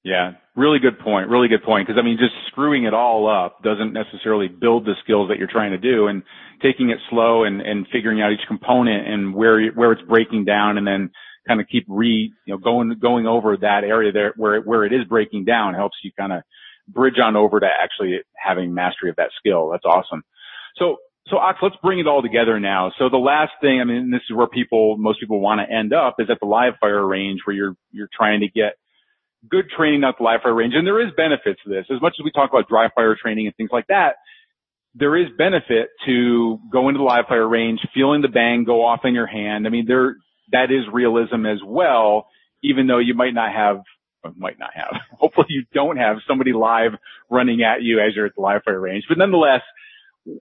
Yeah, 0.04 0.32
really 0.54 0.78
good 0.78 0.98
point. 1.00 1.28
Really 1.28 1.48
good 1.48 1.64
point. 1.64 1.86
Because 1.86 1.98
I 2.00 2.04
mean, 2.04 2.18
just 2.18 2.34
screwing 2.48 2.84
it 2.84 2.94
all 2.94 3.28
up 3.28 3.62
doesn't 3.62 3.92
necessarily 3.92 4.48
build 4.48 4.84
the 4.84 4.94
skills 5.02 5.28
that 5.28 5.38
you're 5.38 5.48
trying 5.50 5.72
to 5.72 5.78
do. 5.78 6.06
And 6.06 6.22
taking 6.62 6.90
it 6.90 6.98
slow 7.10 7.44
and, 7.44 7.60
and 7.60 7.86
figuring 7.92 8.20
out 8.20 8.32
each 8.32 8.46
component 8.46 9.06
and 9.06 9.34
where 9.34 9.70
where 9.70 9.92
it's 9.92 10.02
breaking 10.02 10.44
down, 10.44 10.78
and 10.78 10.86
then 10.86 11.10
kind 11.48 11.60
of 11.60 11.66
keep 11.66 11.86
re, 11.88 12.32
you 12.46 12.54
know, 12.54 12.58
going, 12.58 12.94
going 13.00 13.26
over 13.26 13.56
that 13.56 13.82
area 13.84 14.12
there 14.12 14.34
where, 14.36 14.60
where 14.60 14.84
it 14.84 14.92
is 14.92 15.04
breaking 15.08 15.44
down 15.44 15.74
helps 15.74 15.96
you 16.04 16.12
kind 16.18 16.32
of 16.32 16.42
bridge 16.86 17.18
on 17.22 17.36
over 17.36 17.60
to 17.60 17.66
actually 17.66 18.18
having 18.36 18.74
mastery 18.74 19.10
of 19.10 19.16
that 19.16 19.30
skill. 19.38 19.70
That's 19.70 19.84
awesome. 19.84 20.22
So, 20.76 20.96
so 21.28 21.36
Ox, 21.36 21.58
let's 21.62 21.76
bring 21.82 21.98
it 21.98 22.06
all 22.06 22.22
together 22.22 22.60
now. 22.60 22.92
So 22.98 23.08
the 23.08 23.18
last 23.18 23.52
thing, 23.60 23.80
I 23.80 23.84
mean, 23.84 24.10
this 24.10 24.22
is 24.30 24.36
where 24.36 24.46
people, 24.46 24.96
most 24.98 25.20
people 25.20 25.40
want 25.40 25.60
to 25.60 25.74
end 25.74 25.92
up 25.92 26.16
is 26.18 26.30
at 26.30 26.38
the 26.40 26.46
live 26.46 26.74
fire 26.80 27.06
range 27.06 27.40
where 27.44 27.56
you're, 27.56 27.74
you're 27.90 28.08
trying 28.16 28.40
to 28.40 28.48
get 28.48 28.74
good 29.48 29.66
training 29.76 30.04
at 30.04 30.16
the 30.18 30.24
live 30.24 30.40
fire 30.42 30.54
range. 30.54 30.74
And 30.74 30.86
there 30.86 31.00
is 31.00 31.12
benefits 31.16 31.60
to 31.64 31.70
this. 31.70 31.86
As 31.94 32.00
much 32.00 32.14
as 32.18 32.24
we 32.24 32.30
talk 32.30 32.50
about 32.50 32.68
dry 32.68 32.88
fire 32.94 33.16
training 33.20 33.46
and 33.46 33.56
things 33.56 33.70
like 33.72 33.86
that, 33.88 34.16
there 34.94 35.16
is 35.16 35.28
benefit 35.36 35.90
to 36.06 36.58
going 36.72 36.94
to 36.94 36.98
the 36.98 37.04
live 37.04 37.26
fire 37.28 37.46
range, 37.46 37.80
feeling 37.94 38.22
the 38.22 38.28
bang 38.28 38.64
go 38.64 38.84
off 38.84 39.00
in 39.04 39.14
your 39.14 39.26
hand. 39.26 39.66
I 39.66 39.70
mean, 39.70 39.84
there, 39.86 40.16
that 40.52 40.70
is 40.70 40.84
realism 40.92 41.46
as 41.46 41.58
well, 41.64 42.28
even 42.62 42.86
though 42.86 42.98
you 42.98 43.14
might 43.14 43.34
not 43.34 43.52
have, 43.52 43.82
might 44.36 44.58
not 44.58 44.70
have, 44.74 44.94
hopefully 45.12 45.46
you 45.50 45.64
don't 45.72 45.96
have 45.96 46.18
somebody 46.26 46.52
live 46.52 46.92
running 47.30 47.62
at 47.62 47.82
you 47.82 48.00
as 48.00 48.14
you're 48.14 48.26
at 48.26 48.34
the 48.34 48.42
live 48.42 48.62
fire 48.64 48.80
range. 48.80 49.04
But 49.08 49.18
nonetheless, 49.18 49.62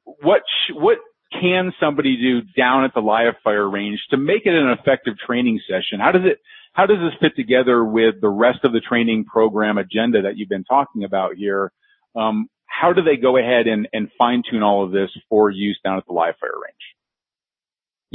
what, 0.03 0.41
sh- 0.45 0.73
what 0.73 0.97
can 1.31 1.73
somebody 1.79 2.17
do 2.17 2.41
down 2.55 2.83
at 2.83 2.93
the 2.93 3.01
live 3.01 3.33
fire 3.43 3.69
range 3.69 3.99
to 4.11 4.17
make 4.17 4.45
it 4.45 4.53
an 4.53 4.69
effective 4.69 5.15
training 5.17 5.59
session? 5.67 5.99
How 5.99 6.11
does 6.11 6.23
it, 6.25 6.39
how 6.73 6.85
does 6.85 6.97
this 6.99 7.19
fit 7.19 7.35
together 7.35 7.83
with 7.83 8.21
the 8.21 8.29
rest 8.29 8.59
of 8.63 8.71
the 8.71 8.79
training 8.79 9.25
program 9.25 9.77
agenda 9.77 10.21
that 10.23 10.37
you've 10.37 10.49
been 10.49 10.63
talking 10.63 11.03
about 11.03 11.35
here? 11.35 11.71
Um, 12.15 12.49
how 12.65 12.93
do 12.93 13.01
they 13.01 13.17
go 13.17 13.37
ahead 13.37 13.67
and, 13.67 13.87
and 13.93 14.09
fine 14.17 14.43
tune 14.49 14.63
all 14.63 14.83
of 14.83 14.91
this 14.91 15.09
for 15.29 15.49
use 15.49 15.79
down 15.83 15.97
at 15.97 16.05
the 16.05 16.13
live 16.13 16.35
fire 16.39 16.51
range? 16.63 16.96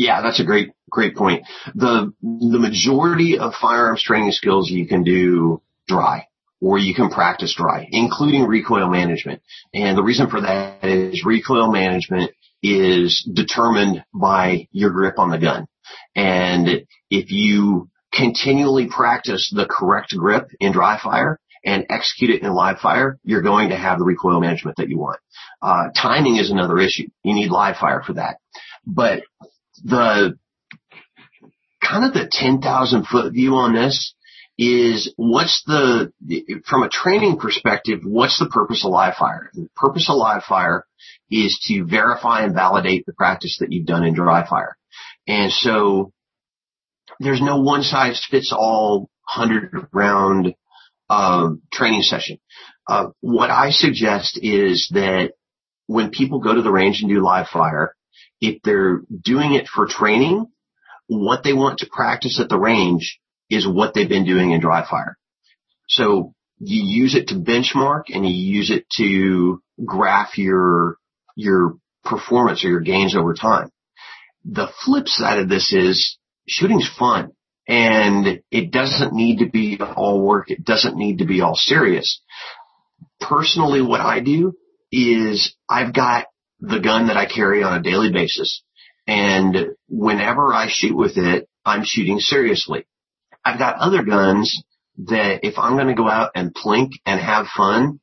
Yeah, 0.03 0.21
that's 0.21 0.41
a 0.41 0.45
great, 0.45 0.73
great 0.91 1.15
point. 1.15 1.45
The, 1.77 2.13
the 2.23 2.59
majority 2.59 3.39
of 3.39 3.55
firearms 3.55 4.03
training 4.03 4.33
skills 4.33 4.69
you 4.69 4.89
can 4.89 5.05
do 5.05 5.63
dry 5.87 6.27
or 6.61 6.77
you 6.77 6.93
can 6.93 7.09
practice 7.09 7.55
dry, 7.57 7.87
including 7.89 8.47
recoil 8.47 8.89
management. 8.89 9.43
And 9.73 9.97
the 9.97 10.03
reason 10.03 10.29
for 10.29 10.41
that 10.41 10.85
is 10.85 11.25
recoil 11.25 11.71
management 11.71 12.33
is 12.65 13.29
determined 13.33 14.05
by 14.13 14.67
your 14.73 14.91
grip 14.91 15.21
on 15.21 15.31
the 15.31 15.39
gun. 15.39 15.69
And 16.17 16.85
if 17.09 17.31
you 17.31 17.89
continually 18.13 18.89
practice 18.89 19.53
the 19.55 19.67
correct 19.67 20.17
grip 20.17 20.51
in 20.59 20.73
dry 20.73 20.99
fire 21.01 21.39
and 21.65 21.87
execute 21.91 22.31
it 22.31 22.43
in 22.43 22.53
live 22.53 22.79
fire, 22.81 23.21
you're 23.23 23.43
going 23.43 23.69
to 23.69 23.77
have 23.77 23.99
the 23.99 24.05
recoil 24.05 24.41
management 24.41 24.79
that 24.79 24.89
you 24.89 24.99
want. 24.99 25.21
Uh, 25.61 25.91
timing 25.97 26.37
is 26.37 26.51
another 26.51 26.79
issue. 26.79 27.07
You 27.23 27.35
need 27.35 27.53
live 27.53 27.77
fire 27.77 28.03
for 28.05 28.15
that. 28.15 28.39
But 28.85 29.23
the 29.85 30.39
kind 31.83 32.05
of 32.05 32.15
the 32.15 32.29
10,000 32.31 33.07
foot 33.07 33.33
view 33.33 33.55
on 33.55 33.75
this 33.75 34.15
is 34.59 35.13
what's 35.17 35.63
the, 35.67 36.13
from 36.67 36.83
a 36.83 36.89
training 36.89 37.39
perspective, 37.39 38.01
what's 38.05 38.39
the 38.39 38.49
purpose 38.49 38.85
of 38.85 38.93
live 38.93 39.15
fire? 39.15 39.51
The 39.55 39.69
purpose 39.75 40.09
of 40.09 40.17
live 40.17 40.45
fire 40.45 40.87
is 41.31 41.59
to 41.69 41.85
verify 41.85 42.43
and 42.43 42.55
validate 42.55 43.07
the 43.07 43.15
practice 43.15 43.59
that 43.61 43.73
you've 43.73 43.87
done 43.87 44.05
in 44.05 44.15
dry 44.15 44.47
fire. 44.47 44.77
And 45.27 45.51
so 45.51 46.13
there's 47.19 47.41
no 47.41 47.61
one 47.61 47.83
size 47.83 48.25
fits 48.31 48.53
all 48.57 49.09
hundred 49.23 49.89
round 49.93 50.55
uh, 51.09 51.51
training 51.73 52.03
session. 52.03 52.39
Uh, 52.87 53.09
what 53.21 53.51
I 53.51 53.71
suggest 53.71 54.39
is 54.43 54.91
that 54.93 55.33
when 55.87 56.11
people 56.11 56.41
go 56.41 56.55
to 56.55 56.63
the 56.63 56.73
range 56.73 57.01
and 57.01 57.11
do 57.11 57.23
live 57.23 57.49
fire, 57.49 57.95
if 58.43 58.61
they're 58.63 59.03
doing 59.23 59.55
it 59.55 59.69
for 59.69 59.87
training, 59.87 60.47
what 61.07 61.45
they 61.45 61.53
want 61.53 61.79
to 61.79 61.89
practice 61.91 62.41
at 62.41 62.49
the 62.49 62.59
range 62.59 63.21
is 63.49 63.67
what 63.67 63.95
they've 63.95 64.09
been 64.09 64.27
doing 64.27 64.51
in 64.51 64.61
dry 64.61 64.85
fire. 64.89 65.17
So 65.89 66.35
you 66.59 66.83
use 66.83 67.15
it 67.15 67.29
to 67.29 67.37
benchmark 67.37 68.05
and 68.13 68.27
you 68.27 68.35
use 68.35 68.71
it 68.71 68.85
to 68.97 69.63
graph 69.85 70.39
your, 70.39 70.97
your 71.37 71.77
performance 72.05 72.65
or 72.65 72.69
your 72.69 72.81
gains 72.81 73.17
over 73.17 73.33
time. 73.33 73.71
The 74.45 74.69
flip 74.85 75.07
side 75.07 75.39
of 75.39 75.49
this 75.49 75.73
is 75.73 76.19
shooting's 76.49 76.91
fun 76.99 77.33
and 77.69 78.43
it 78.51 78.73
doesn't 78.73 79.13
need 79.13 79.39
to 79.39 79.49
be 79.49 79.79
all 79.81 80.21
work. 80.21 80.51
It 80.51 80.65
doesn't 80.65 80.97
need 80.97 81.19
to 81.19 81.27
be 81.27 81.43
all 81.43 81.55
serious. 81.55 82.21
Personally, 83.21 83.83
what 83.83 84.01
I 84.01 84.19
do 84.19 84.55
is 84.91 85.55
I've 85.69 85.95
got 85.95 86.27
the 86.63 86.79
gun 86.79 87.09
that 87.09 87.17
I 87.17 87.27
carry 87.27 87.63
on 87.63 87.79
a 87.79 87.83
daily 87.83 88.13
basis. 88.13 88.63
And 89.07 89.75
whenever 89.89 90.55
I 90.55 90.69
shoot 90.71 90.97
with 90.97 91.17
it, 91.17 91.49
I'm 91.65 91.83
shooting 91.85 92.21
seriously. 92.21 92.87
I've 93.45 93.59
got 93.59 93.77
other 93.77 94.05
guns 94.05 94.63
that 95.07 95.41
if 95.43 95.59
I'm 95.59 95.75
going 95.75 95.89
to 95.89 95.95
go 95.95 96.09
out 96.09 96.31
and 96.37 96.55
plink 96.55 96.91
and 97.05 97.21
have 97.21 97.47
fun, 97.57 98.01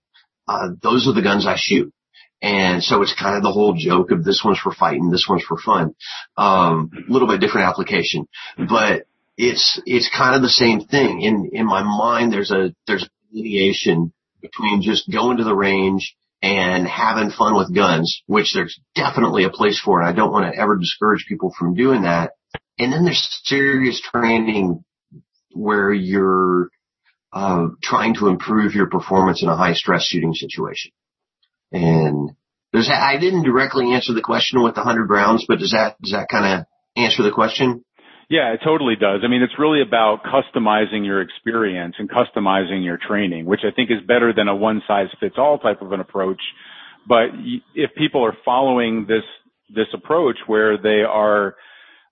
uh, 0.48 0.70
those 0.82 1.08
are 1.08 1.14
the 1.14 1.22
guns 1.22 1.48
I 1.48 1.56
shoot. 1.58 1.94
And 2.42 2.84
so 2.84 3.02
it's 3.02 3.16
kind 3.18 3.38
of 3.38 3.44
the 3.44 3.52
whole 3.52 3.76
joke 3.78 4.12
of 4.12 4.24
this 4.24 4.42
one's 4.44 4.60
for 4.60 4.74
fighting, 4.74 5.10
this 5.10 5.26
one's 5.30 5.44
for 5.44 5.58
fun. 5.58 5.96
Um, 6.38 6.90
a 6.94 7.12
little 7.12 7.28
bit 7.28 7.42
different 7.42 7.68
application, 7.68 8.28
but 8.58 9.04
it's, 9.38 9.82
it's 9.86 10.10
kind 10.16 10.36
of 10.36 10.42
the 10.42 10.50
same 10.50 10.82
thing. 10.82 11.22
In, 11.22 11.50
in 11.54 11.66
my 11.66 11.84
mind, 11.84 12.32
there's 12.32 12.52
a, 12.52 12.74
there's 12.88 13.04
a 13.04 13.10
delineation 13.32 14.14
between 14.42 14.82
just 14.82 15.10
going 15.12 15.38
to 15.38 15.44
the 15.44 15.56
range 15.56 16.16
and 16.42 16.88
having 16.88 17.32
fun 17.32 17.56
with 17.56 17.76
guns, 17.76 18.22
which 18.26 18.54
there's 18.54 18.80
definitely 18.96 19.44
a 19.44 19.50
place 19.50 19.80
for, 19.80 20.00
and 20.00 20.10
I 20.10 20.14
don't 20.14 20.32
want 20.32 20.54
to 20.54 20.60
ever 20.60 20.78
discourage 20.78 21.26
people 21.28 21.54
from 21.58 21.76
doing 21.76 22.04
that. 22.04 22.32
And 22.78 22.94
then 22.94 23.04
there's 23.04 23.42
serious 23.44 24.02
training 24.02 24.84
where 25.54 25.92
you're 25.92 26.70
uh, 27.34 27.68
trying 27.84 28.16
to 28.16 28.28
improve 28.28 28.74
your 28.74 28.88
performance 28.88 29.44
in 29.44 29.50
a 29.50 29.58
high 29.58 29.74
stress 29.74 30.04
shooting 30.06 30.34
situation. 30.34 30.92
And 31.72 32.32
that, 32.72 32.90
I 32.90 33.20
didn't 33.20 33.44
directly 33.44 33.94
answer 33.94 34.14
the 34.14 34.22
question 34.22 34.64
with 34.64 34.76
the 34.76 34.82
hundred 34.82 35.10
rounds, 35.10 35.46
but 35.48 35.60
does 35.60 35.72
that 35.72 36.00
does 36.02 36.12
that 36.12 36.30
kind 36.30 36.62
of 36.62 36.66
answer 36.96 37.24
the 37.24 37.32
question? 37.32 37.84
Yeah, 38.30 38.54
it 38.54 38.60
totally 38.64 38.96
does. 38.96 39.22
I 39.24 39.28
mean, 39.28 39.42
it's 39.42 39.58
really 39.58 39.82
about 39.82 40.20
customizing 40.24 41.04
your 41.04 41.22
experience 41.22 41.96
and 41.98 42.10
customizing 42.10 42.84
your 42.86 42.98
training, 42.98 43.46
which 43.46 43.62
I 43.64 43.72
think 43.76 43.90
is 43.90 44.06
better 44.08 44.34
than 44.34 44.48
a 44.48 44.56
one 44.56 44.84
size 44.88 45.08
fits 45.20 45.36
all 45.38 45.58
type 45.58 45.82
of 45.82 45.92
an 45.94 46.00
approach. 46.00 46.42
But 47.08 47.30
if 47.74 47.92
people 47.98 48.24
are 48.24 48.38
following 48.46 49.08
this, 49.08 49.24
this 49.74 49.88
approach 49.94 50.38
where 50.46 50.78
they 50.78 51.02
are 51.02 51.56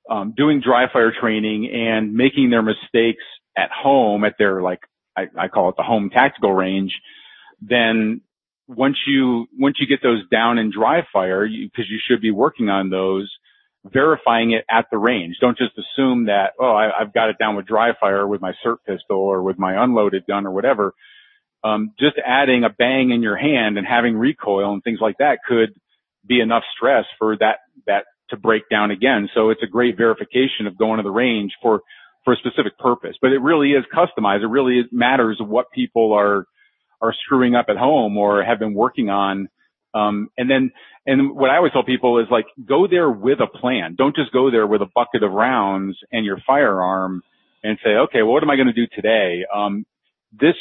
um, 0.10 0.34
doing 0.36 0.62
dry 0.62 0.92
fire 0.92 1.14
training 1.20 1.70
and 1.72 2.14
making 2.14 2.50
their 2.50 2.64
mistakes 2.64 3.24
at 3.56 3.70
home 3.72 4.24
at 4.24 4.36
their 4.40 4.62
like 4.62 4.80
I, 5.16 5.28
I 5.38 5.48
call 5.48 5.70
it 5.70 5.76
the 5.78 5.84
home 5.84 6.10
tactical 6.12 6.54
range, 6.54 6.94
then 7.62 8.22
once 8.68 8.98
you 9.08 9.48
once 9.58 9.78
you 9.80 9.88
get 9.88 10.04
those 10.04 10.28
down 10.30 10.58
in 10.60 10.72
dry 10.72 11.02
fire, 11.12 11.46
because 11.48 11.86
you, 11.90 11.96
you, 11.96 12.00
should 12.08 12.22
be 12.22 12.32
working 12.32 12.70
on 12.70 12.90
those, 12.90 13.32
verifying 13.92 14.52
it 14.52 14.66
at 14.70 14.86
the 14.92 14.98
range. 14.98 15.38
Don't 15.42 15.58
just 15.58 15.74
assume 15.78 16.26
that 16.26 16.54
oh 16.60 16.72
I, 16.72 16.90
have 17.00 17.14
got 17.14 17.30
it 17.30 17.38
down 17.40 17.56
with 17.56 17.66
dry 17.66 17.92
fire 18.00 18.28
with 18.28 18.42
my 18.42 18.54
SIRT 18.66 18.78
pistol 18.86 19.18
or 19.18 19.44
with 19.44 19.58
my 19.58 19.82
unloaded 19.84 20.26
gun 20.28 20.46
or 20.46 20.52
whatever. 20.52 20.94
Um, 21.64 21.94
just 22.00 22.16
adding 22.26 22.64
a 22.64 22.70
bang 22.70 23.12
in 23.12 23.22
your 23.22 23.36
hand 23.36 23.78
and 23.78 23.86
having 23.88 24.16
recoil 24.16 24.74
and 24.74 24.84
things 24.84 25.00
like 25.02 25.18
that 25.20 25.40
could 25.48 25.74
be 26.26 26.40
enough 26.40 26.64
stress 26.76 27.06
for 27.18 27.38
that 27.38 27.60
that 27.88 28.06
to 28.30 28.38
break 28.38 28.64
down 28.70 28.92
again. 28.92 29.30
So 29.34 29.50
it's 29.50 29.64
a 29.64 29.68
great 29.68 29.98
verification 29.98 30.68
of 30.68 30.78
going 30.78 30.98
to 30.98 31.04
the 31.04 31.12
range 31.12 31.54
for 31.62 31.82
for 32.24 32.34
a 32.34 32.38
specific 32.38 32.78
purpose. 32.78 33.16
But 33.22 33.32
it 33.32 33.40
really 33.40 33.72
is 33.72 33.86
customized. 33.94 34.44
It 34.44 34.48
really 34.48 34.84
matters 34.92 35.40
what 35.40 35.72
people 35.72 36.14
are 36.14 36.46
are 37.02 37.14
screwing 37.26 37.56
up 37.56 37.68
at 37.70 37.78
home 37.78 38.18
or 38.18 38.44
have 38.44 38.60
been 38.60 38.74
working 38.74 39.10
on. 39.10 39.50
Um, 39.94 40.30
and 40.38 40.50
then, 40.50 40.72
and 41.08 41.36
what 41.36 41.50
I 41.50 41.56
always 41.56 41.72
tell 41.72 41.84
people 41.84 42.20
is 42.20 42.28
like, 42.30 42.46
go 42.66 42.86
there 42.86 43.10
with 43.10 43.40
a 43.40 43.48
plan. 43.48 43.96
Don't 43.98 44.16
just 44.16 44.34
go 44.34 44.52
there 44.52 44.68
with 44.68 44.82
a 44.82 44.90
bucket 44.94 45.24
of 45.24 45.32
rounds 45.32 45.98
and 46.12 46.26
your 46.26 46.38
firearm 46.46 47.24
and 47.64 47.80
say, 47.84 47.92
okay, 47.92 48.22
well, 48.24 48.34
what 48.34 48.44
am 48.44 48.50
I 48.50 48.58
going 48.58 48.68
to 48.68 48.74
do 48.74 48.88
today? 48.94 49.46
Um, 49.56 49.86
this, 50.38 50.56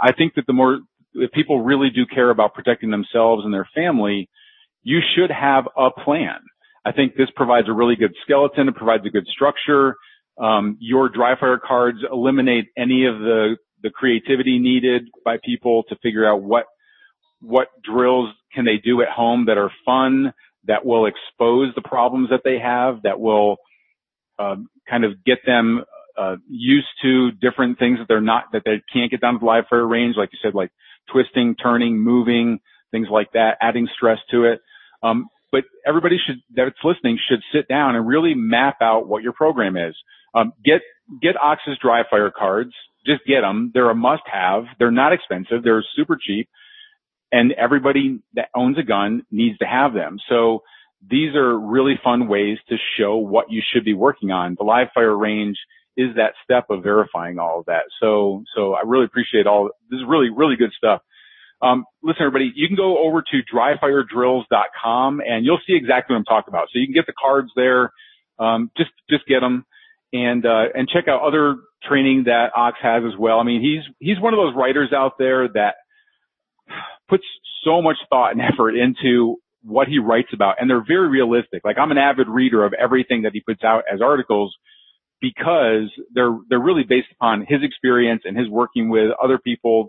I 0.00 0.12
think 0.12 0.34
that 0.36 0.46
the 0.46 0.52
more, 0.52 0.78
if 1.14 1.32
people 1.32 1.62
really 1.62 1.90
do 1.90 2.06
care 2.06 2.30
about 2.30 2.54
protecting 2.54 2.90
themselves 2.90 3.44
and 3.44 3.52
their 3.52 3.68
family, 3.74 4.28
you 4.84 5.00
should 5.16 5.30
have 5.30 5.64
a 5.76 5.90
plan. 5.90 6.38
I 6.84 6.92
think 6.92 7.16
this 7.16 7.28
provides 7.34 7.68
a 7.68 7.72
really 7.72 7.96
good 7.96 8.14
skeleton. 8.22 8.68
It 8.68 8.76
provides 8.76 9.04
a 9.04 9.10
good 9.10 9.26
structure. 9.26 9.96
Um, 10.40 10.78
your 10.80 11.08
dry 11.08 11.38
fire 11.38 11.58
cards 11.58 11.98
eliminate 12.10 12.66
any 12.78 13.06
of 13.06 13.18
the 13.18 13.56
the 13.82 13.90
creativity 13.90 14.58
needed 14.58 15.08
by 15.24 15.38
people 15.42 15.84
to 15.88 15.96
figure 16.02 16.30
out 16.30 16.42
what 16.42 16.66
what 17.40 17.68
drills 17.82 18.30
can 18.54 18.64
they 18.64 18.76
do 18.76 19.02
at 19.02 19.08
home 19.08 19.46
that 19.46 19.58
are 19.58 19.70
fun, 19.84 20.32
that 20.66 20.84
will 20.84 21.06
expose 21.06 21.74
the 21.74 21.82
problems 21.82 22.30
that 22.30 22.42
they 22.44 22.58
have, 22.58 23.02
that 23.02 23.18
will 23.18 23.56
uh, 24.38 24.56
kind 24.88 25.04
of 25.04 25.24
get 25.24 25.38
them 25.46 25.84
uh, 26.18 26.36
used 26.48 26.88
to 27.02 27.30
different 27.32 27.78
things 27.78 27.98
that 27.98 28.08
they're 28.08 28.20
not 28.20 28.44
that 28.52 28.62
they 28.64 28.82
can't 28.92 29.10
get 29.10 29.20
down 29.20 29.34
to 29.34 29.38
the 29.40 29.46
live 29.46 29.64
fire 29.70 29.86
range, 29.86 30.16
like 30.16 30.30
you 30.32 30.38
said, 30.42 30.54
like 30.54 30.70
twisting, 31.10 31.54
turning, 31.56 31.98
moving, 31.98 32.60
things 32.90 33.08
like 33.10 33.32
that, 33.32 33.56
adding 33.62 33.88
stress 33.96 34.18
to 34.30 34.44
it. 34.44 34.60
Um, 35.02 35.28
but 35.52 35.64
everybody 35.86 36.18
should 36.24 36.40
that's 36.54 36.76
listening 36.84 37.18
should 37.28 37.40
sit 37.52 37.68
down 37.68 37.96
and 37.96 38.06
really 38.06 38.34
map 38.34 38.76
out 38.82 39.08
what 39.08 39.22
your 39.22 39.32
program 39.32 39.76
is. 39.76 39.96
Um, 40.34 40.52
get 40.64 40.82
get 41.22 41.36
OX's 41.42 41.78
dry 41.80 42.02
fire 42.08 42.30
cards 42.30 42.72
just 43.06 43.24
get 43.24 43.40
them. 43.40 43.70
They're 43.72 43.90
a 43.90 43.94
must 43.94 44.22
have. 44.30 44.64
They're 44.78 44.90
not 44.90 45.12
expensive. 45.12 45.62
They're 45.62 45.84
super 45.96 46.18
cheap 46.20 46.48
and 47.32 47.52
everybody 47.52 48.20
that 48.34 48.48
owns 48.54 48.78
a 48.78 48.82
gun 48.82 49.24
needs 49.30 49.58
to 49.58 49.66
have 49.66 49.94
them. 49.94 50.18
So 50.28 50.62
these 51.08 51.34
are 51.34 51.58
really 51.58 51.98
fun 52.02 52.28
ways 52.28 52.58
to 52.68 52.76
show 52.98 53.16
what 53.16 53.50
you 53.50 53.62
should 53.72 53.84
be 53.84 53.94
working 53.94 54.30
on. 54.30 54.56
The 54.58 54.64
live 54.64 54.88
fire 54.94 55.16
range 55.16 55.56
is 55.96 56.16
that 56.16 56.34
step 56.44 56.66
of 56.70 56.82
verifying 56.82 57.38
all 57.38 57.60
of 57.60 57.66
that. 57.66 57.84
So, 58.00 58.44
so 58.54 58.74
I 58.74 58.82
really 58.84 59.04
appreciate 59.04 59.46
all, 59.46 59.70
this 59.90 59.98
is 59.98 60.06
really, 60.06 60.30
really 60.30 60.56
good 60.56 60.72
stuff. 60.76 61.02
Um, 61.62 61.84
listen, 62.02 62.22
everybody, 62.22 62.52
you 62.54 62.68
can 62.68 62.76
go 62.76 62.98
over 62.98 63.22
to 63.22 63.42
dryfiredrills.com 63.54 65.20
and 65.20 65.44
you'll 65.44 65.60
see 65.66 65.74
exactly 65.74 66.14
what 66.14 66.20
I'm 66.20 66.24
talking 66.24 66.52
about. 66.52 66.68
So 66.72 66.78
you 66.78 66.86
can 66.86 66.94
get 66.94 67.06
the 67.06 67.12
cards 67.20 67.50
there. 67.54 67.92
Um, 68.38 68.70
just, 68.76 68.90
just 69.10 69.26
get 69.26 69.40
them 69.40 69.66
and, 70.12 70.44
uh, 70.46 70.66
and 70.74 70.88
check 70.88 71.08
out 71.08 71.22
other 71.22 71.56
training 71.82 72.24
that 72.24 72.52
Ox 72.56 72.78
has 72.82 73.02
as 73.06 73.18
well. 73.18 73.38
I 73.38 73.42
mean, 73.42 73.60
he's, 73.60 73.82
he's 73.98 74.20
one 74.20 74.32
of 74.32 74.38
those 74.38 74.54
writers 74.56 74.92
out 74.94 75.18
there 75.18 75.48
that 75.48 75.74
puts 77.10 77.24
so 77.64 77.82
much 77.82 77.96
thought 78.08 78.32
and 78.32 78.40
effort 78.52 78.76
into 78.76 79.36
what 79.62 79.88
he 79.88 79.98
writes 79.98 80.30
about 80.32 80.56
and 80.58 80.70
they're 80.70 80.84
very 80.86 81.08
realistic. 81.08 81.62
Like 81.64 81.76
I'm 81.78 81.90
an 81.90 81.98
avid 81.98 82.28
reader 82.28 82.64
of 82.64 82.72
everything 82.72 83.22
that 83.22 83.32
he 83.34 83.40
puts 83.40 83.62
out 83.62 83.84
as 83.92 84.00
articles 84.00 84.56
because 85.20 85.90
they're, 86.14 86.34
they're 86.48 86.58
really 86.58 86.84
based 86.88 87.08
upon 87.12 87.44
his 87.46 87.62
experience 87.62 88.22
and 88.24 88.38
his 88.38 88.48
working 88.48 88.88
with 88.88 89.10
other 89.22 89.38
people 89.38 89.88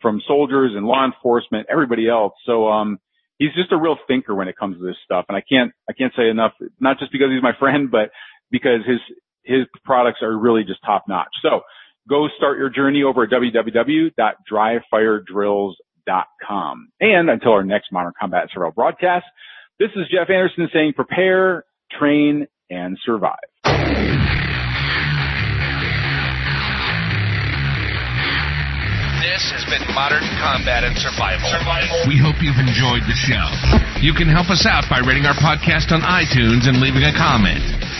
from 0.00 0.22
soldiers 0.26 0.72
and 0.74 0.86
law 0.86 1.04
enforcement, 1.04 1.66
everybody 1.70 2.08
else. 2.08 2.32
So, 2.46 2.68
um, 2.68 2.98
he's 3.40 3.52
just 3.54 3.72
a 3.72 3.76
real 3.76 3.96
thinker 4.06 4.32
when 4.34 4.48
it 4.48 4.56
comes 4.56 4.78
to 4.78 4.86
this 4.86 4.96
stuff. 5.04 5.26
And 5.28 5.36
I 5.36 5.42
can't, 5.46 5.72
I 5.88 5.92
can't 5.92 6.14
say 6.16 6.30
enough, 6.30 6.52
not 6.78 6.98
just 6.98 7.12
because 7.12 7.28
he's 7.30 7.42
my 7.42 7.52
friend, 7.58 7.90
but 7.90 8.10
because 8.50 8.80
his, 8.86 9.00
his 9.42 9.66
products 9.84 10.22
are 10.22 10.38
really 10.38 10.64
just 10.64 10.80
top 10.84 11.04
notch. 11.08 11.28
So 11.42 11.60
go 12.08 12.28
start 12.36 12.58
your 12.58 12.70
journey 12.70 13.02
over 13.02 13.24
at 13.24 13.30
www.dryfiredrills.com. 13.30 15.74
And 17.00 17.30
until 17.30 17.52
our 17.52 17.64
next 17.64 17.92
Modern 17.92 18.12
Combat 18.18 18.48
Survival 18.52 18.72
broadcast, 18.72 19.26
this 19.78 19.90
is 19.96 20.06
Jeff 20.10 20.28
Anderson 20.28 20.68
saying 20.72 20.92
prepare, 20.94 21.64
train, 21.98 22.46
and 22.68 22.98
survive. 23.04 23.38
This 29.40 29.56
has 29.56 29.64
been 29.72 29.80
Modern 29.94 30.24
Combat 30.36 30.84
and 30.84 30.92
Survival. 31.00 31.48
Survival. 31.48 31.96
We 32.04 32.20
hope 32.20 32.36
you've 32.44 32.60
enjoyed 32.60 33.00
the 33.08 33.16
show. 33.16 33.46
You 34.04 34.12
can 34.12 34.28
help 34.28 34.52
us 34.52 34.68
out 34.68 34.84
by 34.92 35.00
rating 35.00 35.24
our 35.24 35.36
podcast 35.40 35.92
on 35.96 36.04
iTunes 36.04 36.68
and 36.68 36.76
leaving 36.80 37.04
a 37.04 37.12
comment. 37.16 37.89